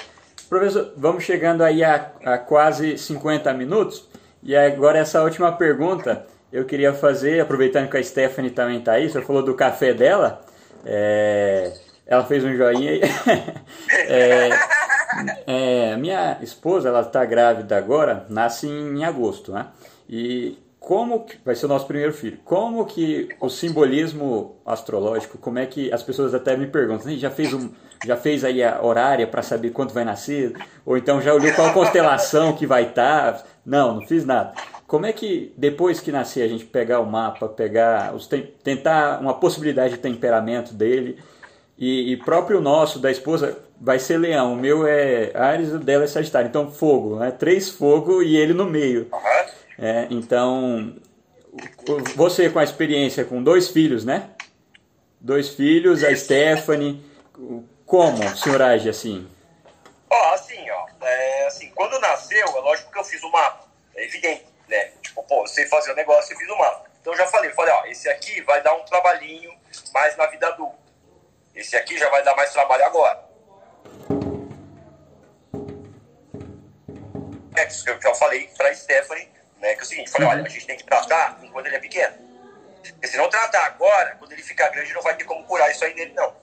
[0.47, 4.07] Professor, vamos chegando aí a, a quase 50 minutos.
[4.41, 9.09] E agora essa última pergunta eu queria fazer, aproveitando que a Stephanie também está aí,
[9.09, 10.41] você falou do café dela.
[10.85, 11.73] É,
[12.05, 13.01] ela fez um joinha aí.
[14.07, 14.49] é,
[15.45, 19.67] é, minha esposa, ela está grávida agora, nasce em agosto, né?
[20.07, 22.39] E como que, vai ser o nosso primeiro filho?
[22.45, 27.53] Como que o simbolismo astrológico, como é que as pessoas até me perguntam, já fez
[27.53, 27.69] um,
[28.05, 30.53] já fez aí a horária para saber quanto vai nascer?
[30.85, 33.33] Ou então já olhou qual constelação que vai estar?
[33.33, 33.43] Tá?
[33.65, 34.53] Não, não fiz nada.
[34.87, 38.25] Como é que depois que nascer a gente pegar o mapa, pegar os
[38.63, 41.21] tentar uma possibilidade de temperamento dele
[41.77, 46.05] e, e, próprio nosso da esposa vai ser leão, o meu é Ares, o dela
[46.05, 47.31] é Sagitário, então fogo, né?
[47.31, 49.11] Três fogo e ele no meio.
[49.77, 50.95] É, então
[52.15, 54.29] você com a experiência com dois filhos, né?
[55.19, 57.03] Dois filhos, a Stephanie,
[57.85, 59.27] como senhor age assim?
[60.09, 64.05] Ó, assim, ó, é, assim, quando nasceu, é lógico que eu fiz o mapa, é
[64.05, 64.91] evidente né?
[65.01, 66.89] Tipo, pô, você fazer o negócio, eu fiz o mapa.
[67.01, 69.57] Então eu já falei, falei, ó, esse aqui vai dar um trabalhinho
[69.93, 70.77] mais na vida adulta.
[71.55, 73.25] Esse aqui já vai dar mais trabalho agora.
[77.55, 80.49] É que eu já falei pra Stephanie, né, que é o seguinte, falei, olha, a
[80.49, 82.15] gente tem que tratar enquanto ele é pequeno.
[82.83, 85.83] Porque se não tratar agora, quando ele ficar grande, não vai ter como curar isso
[85.83, 86.35] aí nele, não.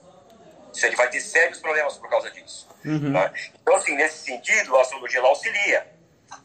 [0.72, 2.68] Isso ele vai ter sérios problemas por causa disso.
[2.84, 3.12] Uhum.
[3.12, 3.32] Né?
[3.62, 5.93] Então, assim, nesse sentido, a astrologia ela auxilia.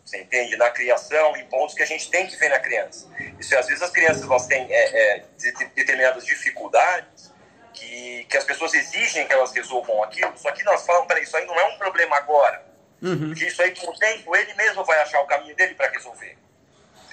[0.06, 0.56] Você entende?
[0.58, 3.08] Na criação, em pontos que a gente tem que ver na criança.
[3.40, 5.24] Isso, às vezes as crianças elas têm é, é,
[5.76, 7.32] determinadas dificuldades
[7.74, 11.38] que, que as pessoas exigem que elas resolvam aquilo, só que nós falamos, peraí, isso
[11.38, 12.68] aí não é um problema agora.
[13.02, 13.34] Uhum.
[13.34, 16.38] Isso aí, com o tempo, ele mesmo vai achar o caminho dele para resolver.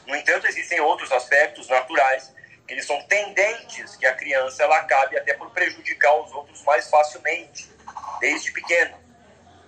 [0.07, 2.35] No entanto, existem outros aspectos naturais
[2.67, 6.89] que eles são tendentes que a criança ela acabe até por prejudicar os outros mais
[6.91, 7.71] facilmente,
[8.19, 8.97] desde pequeno.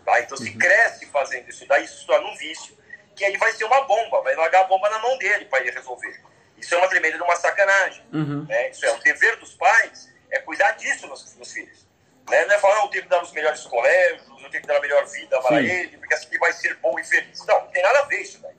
[0.04, 0.20] Tá?
[0.20, 0.58] Então, se uhum.
[0.58, 2.76] cresce fazendo isso, daí isso torna um vício
[3.18, 5.72] que aí vai ser uma bomba, vai largar a bomba na mão dele para ele
[5.72, 6.22] resolver.
[6.56, 8.04] Isso é uma tremenda de uma sacanagem.
[8.12, 8.46] Uhum.
[8.48, 8.70] Né?
[8.70, 11.86] Isso é o dever dos pais é cuidar disso nos, nos filhos.
[12.30, 12.44] Né?
[12.44, 14.76] Não é falar, ah, eu tenho que dar os melhores colégios, eu tenho que dar
[14.76, 15.66] a melhor vida para Sim.
[15.66, 17.44] ele, porque assim ele vai ser bom e feliz.
[17.46, 18.54] Não, não tem nada a ver isso daí.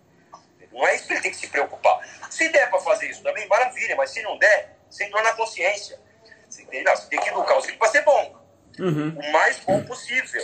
[0.72, 2.08] Não é isso que ele tem que se preocupar.
[2.30, 6.00] Se der para fazer isso também, maravilha, mas se não der, sem dor na consciência.
[6.48, 8.40] Você, tem, não, você tem que educar o filho para ser bom.
[8.80, 9.18] Uhum.
[9.18, 10.44] O mais bom possível.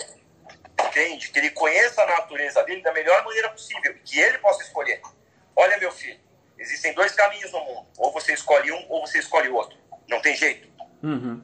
[0.79, 1.29] Entende?
[1.29, 3.95] Que ele conheça a natureza dele da melhor maneira possível.
[4.03, 5.01] Que ele possa escolher.
[5.55, 6.19] Olha, meu filho,
[6.57, 7.87] existem dois caminhos no mundo.
[7.97, 9.77] Ou você escolhe um, ou você escolhe outro.
[10.07, 10.67] Não tem jeito.
[11.01, 11.43] Uhum.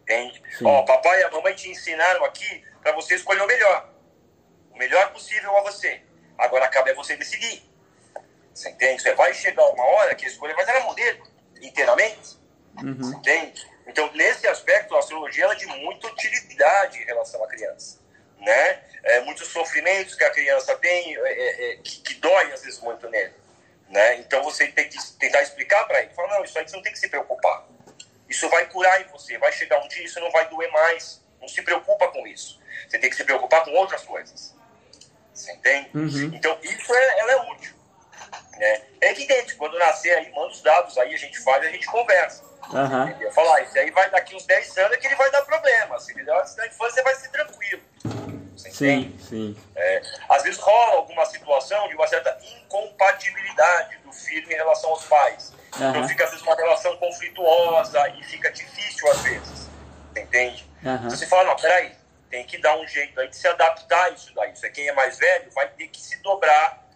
[0.00, 0.42] Entende?
[0.56, 0.66] Sim.
[0.66, 3.90] Ó, papai e a mamãe te ensinaram aqui para você escolher o melhor.
[4.70, 6.02] O melhor possível a você.
[6.38, 7.62] Agora cabe a você decidir.
[8.52, 9.02] Você entende?
[9.02, 11.22] Você vai chegar uma hora que a escolha vai estar na mão dele,
[11.60, 12.36] inteiramente.
[12.82, 13.12] Uhum.
[13.12, 13.66] Entende?
[13.86, 18.01] Então, nesse aspecto, a astrologia ela é de muita utilidade em relação à criança.
[18.42, 18.82] Né?
[19.04, 22.80] É, muitos sofrimentos que a criança tem, é, é, é, que, que dói às vezes
[22.80, 23.32] muito nele.
[23.88, 24.16] Né?
[24.16, 26.12] Então, você tem que tentar explicar para ele.
[26.14, 27.66] Falar, não, isso aí você não tem que se preocupar.
[28.28, 29.38] Isso vai curar em você.
[29.38, 31.22] Vai chegar um dia, isso não vai doer mais.
[31.40, 32.60] Não se preocupa com isso.
[32.88, 34.54] Você tem que se preocupar com outras coisas.
[35.32, 35.90] Você entende?
[35.94, 36.34] Uhum.
[36.34, 37.74] Então, isso é, ela é útil.
[38.58, 38.82] Né?
[39.00, 42.44] É evidente, quando nascer aí, manda os dados aí, a gente faz, a gente conversa.
[43.08, 43.32] Entendeu?
[43.32, 45.98] Falar, isso aí vai daqui uns 10 anos é que ele vai dar problema.
[46.00, 47.82] Se ele der na infância, você vai ser tranquilo.
[48.56, 49.22] Você entende?
[49.22, 49.56] Sim, sim.
[49.74, 55.04] É, às vezes rola alguma situação de uma certa incompatibilidade do filho em relação aos
[55.04, 55.52] pais.
[55.74, 56.08] Então Aham.
[56.08, 59.70] fica às vezes uma relação conflituosa e fica difícil às vezes.
[60.12, 60.70] Você entende?
[60.84, 61.06] Aham.
[61.06, 61.92] Então você fala, não, peraí,
[62.30, 64.52] tem que dar um jeito aí de se adaptar a isso daí.
[64.52, 66.86] Isso é quem é mais velho vai ter que se dobrar,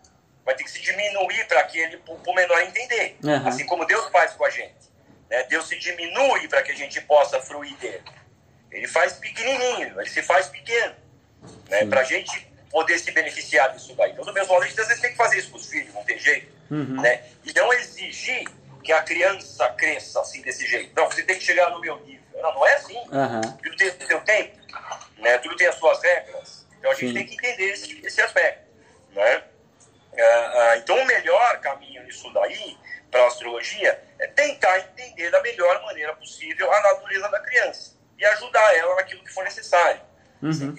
[0.44, 3.18] vai ter que se diminuir para que ele, o menor entender.
[3.24, 3.48] Aham.
[3.48, 4.86] Assim como Deus faz com a gente.
[5.28, 5.42] Né?
[5.44, 8.04] Deus se diminui para que a gente possa fruir dele.
[8.76, 10.94] Ele faz pequenininho, ele se faz pequeno.
[11.70, 11.86] Né?
[11.86, 14.12] Para a gente poder se beneficiar disso daí.
[14.12, 15.94] Então, do mesmo modo, a gente às vezes tem que fazer isso com os filhos,
[15.94, 16.52] não tem jeito.
[16.70, 17.00] Uhum.
[17.00, 17.24] Né?
[17.42, 18.46] E não exigir
[18.84, 20.92] que a criança cresça assim, desse jeito.
[20.94, 22.22] Não, você tem que chegar no meu nível.
[22.34, 22.98] Não, não é assim.
[23.10, 23.40] Aham.
[23.62, 24.58] Tudo tem o seu tempo,
[25.16, 25.38] né?
[25.38, 26.66] tudo tem as suas regras.
[26.78, 27.14] Então a gente Sim.
[27.14, 28.62] tem que entender esse, esse aspecto.
[29.12, 29.42] Né?
[30.18, 32.76] Ah, ah, então o melhor caminho nisso daí,
[33.10, 38.24] para a astrologia, é tentar entender da melhor maneira possível a natureza da criança e
[38.24, 40.00] ajudar ela naquilo que for necessário.
[40.42, 40.74] Você Uhum.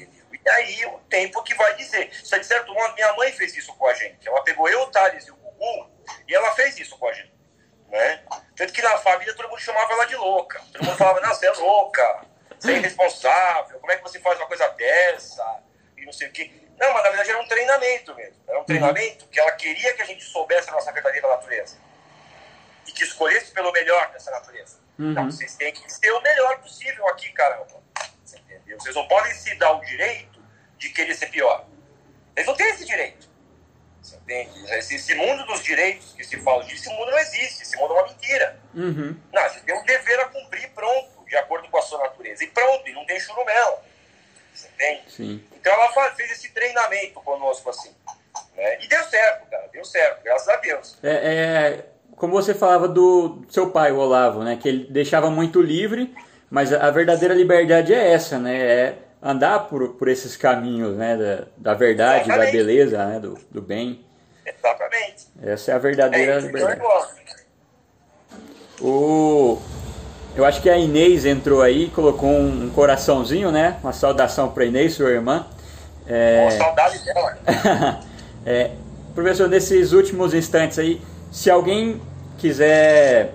[0.47, 2.09] E aí o tempo que vai dizer.
[2.23, 4.25] Só de certo modo, minha mãe fez isso com a gente.
[4.27, 5.89] Ela pegou eu, o Thales e o Gugu
[6.25, 7.33] e ela fez isso com a gente.
[7.89, 8.23] Né?
[8.55, 10.61] Tanto que na família todo mundo chamava ela de louca.
[10.71, 12.25] Todo mundo falava, não, você é louca,
[12.57, 15.63] você é irresponsável, como é que você faz uma coisa dessa?
[15.97, 16.51] E não sei o quê.
[16.77, 18.41] Não, mas na verdade era um treinamento mesmo.
[18.47, 21.77] Era um treinamento que ela queria que a gente soubesse a nossa verdadeira natureza.
[22.87, 24.79] E que escolhesse pelo melhor dessa natureza.
[24.99, 25.13] Uhum.
[25.13, 27.81] Não, vocês têm que ser o melhor possível aqui, caramba.
[28.23, 28.79] Você entendeu?
[28.79, 30.41] Vocês não podem se dar o direito
[30.77, 31.65] de querer ser pior.
[32.35, 33.27] Eles não têm esse direito.
[34.01, 34.73] Você entende?
[34.73, 37.63] Esse, esse mundo dos direitos que se fala disso, esse mundo não existe.
[37.63, 38.59] Esse mundo é uma mentira.
[38.73, 39.19] Uhum.
[39.33, 42.43] Não, você tem um dever a cumprir pronto, de acordo com a sua natureza.
[42.43, 43.83] E pronto, e não tem churumela.
[44.53, 45.11] Você entende?
[45.11, 45.47] Sim.
[45.51, 47.93] Então ela fa- fez esse treinamento conosco assim.
[48.55, 48.81] Né?
[48.83, 49.67] E deu certo, cara.
[49.67, 50.97] Deu certo, graças a Deus.
[51.03, 51.85] É, é,
[52.17, 54.57] como você falava do seu pai, o Olavo, né?
[54.59, 56.13] Que ele deixava muito livre,
[56.49, 58.57] mas a verdadeira liberdade é essa, né?
[58.57, 61.15] É andar por, por esses caminhos, né?
[61.15, 62.51] Da, da verdade, da Exatamente.
[62.57, 63.19] beleza, né?
[63.19, 64.03] Do, do bem.
[64.43, 65.27] Exatamente.
[65.43, 66.81] Essa é a É verdadeira eu liberdade.
[68.81, 69.59] O,
[70.35, 73.77] eu acho que a Inês entrou aí colocou um, um coraçãozinho, né?
[73.83, 75.45] Uma saudação para Inês, sua irmã.
[76.07, 77.37] É, Com saudade dela.
[78.49, 78.71] É,
[79.13, 81.01] professor, nesses últimos instantes aí,
[81.31, 82.01] se alguém
[82.37, 83.33] quiser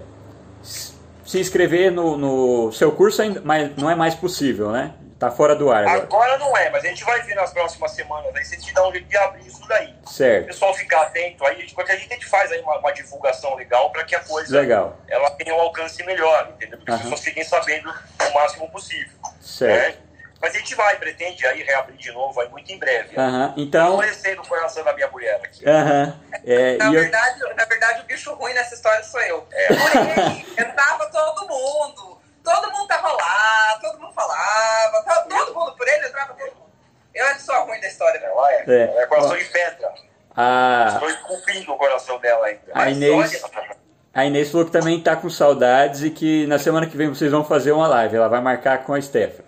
[0.62, 4.94] se inscrever no, no seu curso, mas não é mais possível, né?
[5.18, 6.02] Tá fora do ar agora.
[6.02, 8.34] Agora não é, mas a gente vai ver nas próximas semanas.
[8.34, 9.94] Aí você te dá um jeito de abrir isso daí.
[10.04, 10.46] O Certo.
[10.48, 13.90] pessoal ficar atento aí, porque a gente, a gente faz aí uma, uma divulgação legal
[13.90, 14.98] para que a coisa Legal.
[15.08, 16.76] ela tenha um alcance melhor, entendeu?
[16.76, 19.16] Porque as pessoas fiquem sabendo o máximo possível.
[19.40, 19.96] Certo.
[19.96, 20.02] né?
[20.42, 23.16] Mas a gente vai, pretende aí reabrir de novo aí muito em breve.
[23.16, 23.54] Aham.
[23.56, 23.86] Então.
[23.92, 25.64] Amolecendo o coração da minha mulher aqui.
[25.66, 26.20] Aham.
[26.44, 29.46] É, Na e eu- verdade, na verdade, o bicho ruim nessa história sou eu.
[29.52, 29.68] É.
[29.68, 32.20] Por ele, entrava todo mundo.
[32.42, 36.72] Todo mundo tava lá, todo mundo falava, tava todo mundo por ele, entrava todo mundo.
[37.14, 38.26] Eu é que sou a ruim da história, né?
[38.26, 38.82] Ela é, É.
[38.90, 39.88] ela é coração de pedra.
[40.34, 42.62] a, Estou esculpindo o coração dela ainda.
[42.74, 43.70] A Inês- olha,
[44.12, 47.30] a Inês falou que também tá com saudades e que na semana que vem vocês
[47.30, 48.16] vão fazer uma live.
[48.16, 49.44] Ela vai marcar com a Stefan.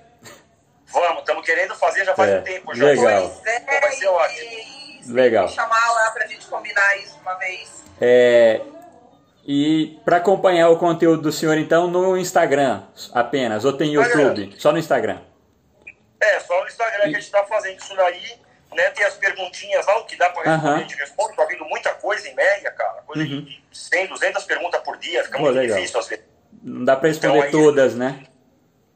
[1.44, 2.84] Querendo fazer já faz É, um tempo já.
[2.84, 3.30] legal.
[3.30, 4.40] Pois é, Então vai ser ótimo.
[4.50, 5.46] e- Legal.
[5.46, 7.82] e chamar lá pra gente combinar isso uma vez.
[8.00, 8.60] É,
[9.46, 12.82] e para acompanhar o conteúdo do senhor, então, no Instagram
[13.12, 14.54] apenas, ou tem YouTube?
[14.58, 15.20] Só no Instagram.
[16.20, 18.38] É, só no Instagram que a gente está fazendo isso daí,
[18.74, 18.90] né?
[18.90, 21.36] Tem as perguntinhas lá, o que dá para responder, a gente responde.
[21.36, 23.02] Tá vindo muita coisa em média, cara.
[23.06, 23.42] Coisa Uhum.
[23.44, 25.76] de 100, 200 perguntas por dia, fica Pô, muito legal.
[25.76, 26.24] difícil às vezes.
[26.62, 28.24] Não dá para responder Então, aí- todas, né?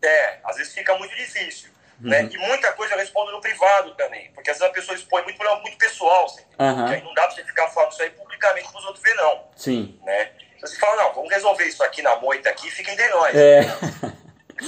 [0.02, 1.68] É, às vezes fica muito difícil.
[2.00, 2.10] Uhum.
[2.10, 2.28] Né?
[2.32, 5.36] E muita coisa eu respondo no privado também, porque às vezes a pessoa expõe muito
[5.36, 6.42] problema muito pessoal, assim,
[6.86, 9.40] que aí não dá pra você ficar falando isso aí publicamente pros outros ver, não.
[9.56, 9.98] Sim.
[10.04, 10.30] Né?
[10.56, 13.34] Então você fala, não, vamos resolver isso aqui na moita aqui, fica entre nós.
[13.34, 13.62] É.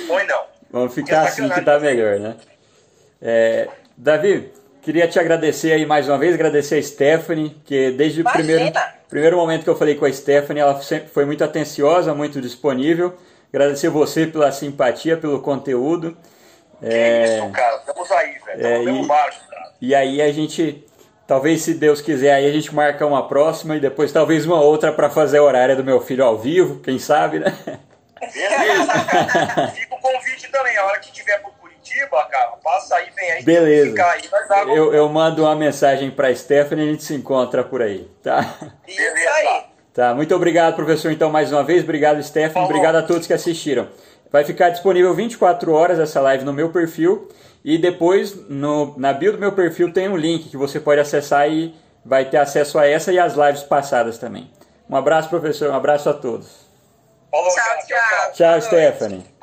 [0.06, 0.46] Põe não.
[0.70, 2.36] Vamos ficar assim que tá melhor, né?
[3.22, 4.52] É, Davi,
[4.82, 8.72] queria te agradecer aí mais uma vez, agradecer a Stephanie, que desde o primeiro,
[9.08, 13.16] primeiro momento que eu falei com a Stephanie, ela sempre foi muito atenciosa, muito disponível.
[13.52, 16.16] Agradecer você pela simpatia, pelo conteúdo.
[16.80, 17.76] Que é, isso, cara.
[17.76, 18.78] Estamos aí, velho.
[18.78, 19.72] Estamos é, e, barco, cara.
[19.80, 20.84] E aí a gente,
[21.26, 24.92] talvez se Deus quiser, aí a gente marca uma próxima e depois talvez uma outra
[24.92, 27.54] para fazer a horária do meu filho ao vivo, quem sabe, né?
[28.20, 28.92] Beleza.
[29.74, 30.76] Fica o convite também.
[30.76, 33.42] A hora que tiver por Curitiba, cara, passa aí, vem aí.
[33.42, 34.04] Beleza.
[34.04, 38.08] Aí, eu, eu mando uma mensagem para Stephanie e a gente se encontra por aí,
[38.22, 38.54] tá?
[38.86, 39.30] Beleza.
[39.34, 39.70] aí.
[39.92, 41.82] Tá, muito obrigado, professor, então, mais uma vez.
[41.82, 42.54] Obrigado, Stephanie.
[42.54, 42.68] Falou.
[42.68, 43.88] Obrigado a todos que assistiram.
[44.30, 47.28] Vai ficar disponível 24 horas essa live no meu perfil.
[47.64, 51.50] E depois, no, na bio do meu perfil, tem um link que você pode acessar
[51.50, 51.74] e
[52.04, 54.50] vai ter acesso a essa e as lives passadas também.
[54.88, 55.70] Um abraço, professor.
[55.70, 56.48] Um abraço a todos.
[57.30, 58.32] Falou, tchau, tchau.
[58.32, 59.39] Tchau, tchau Stephanie.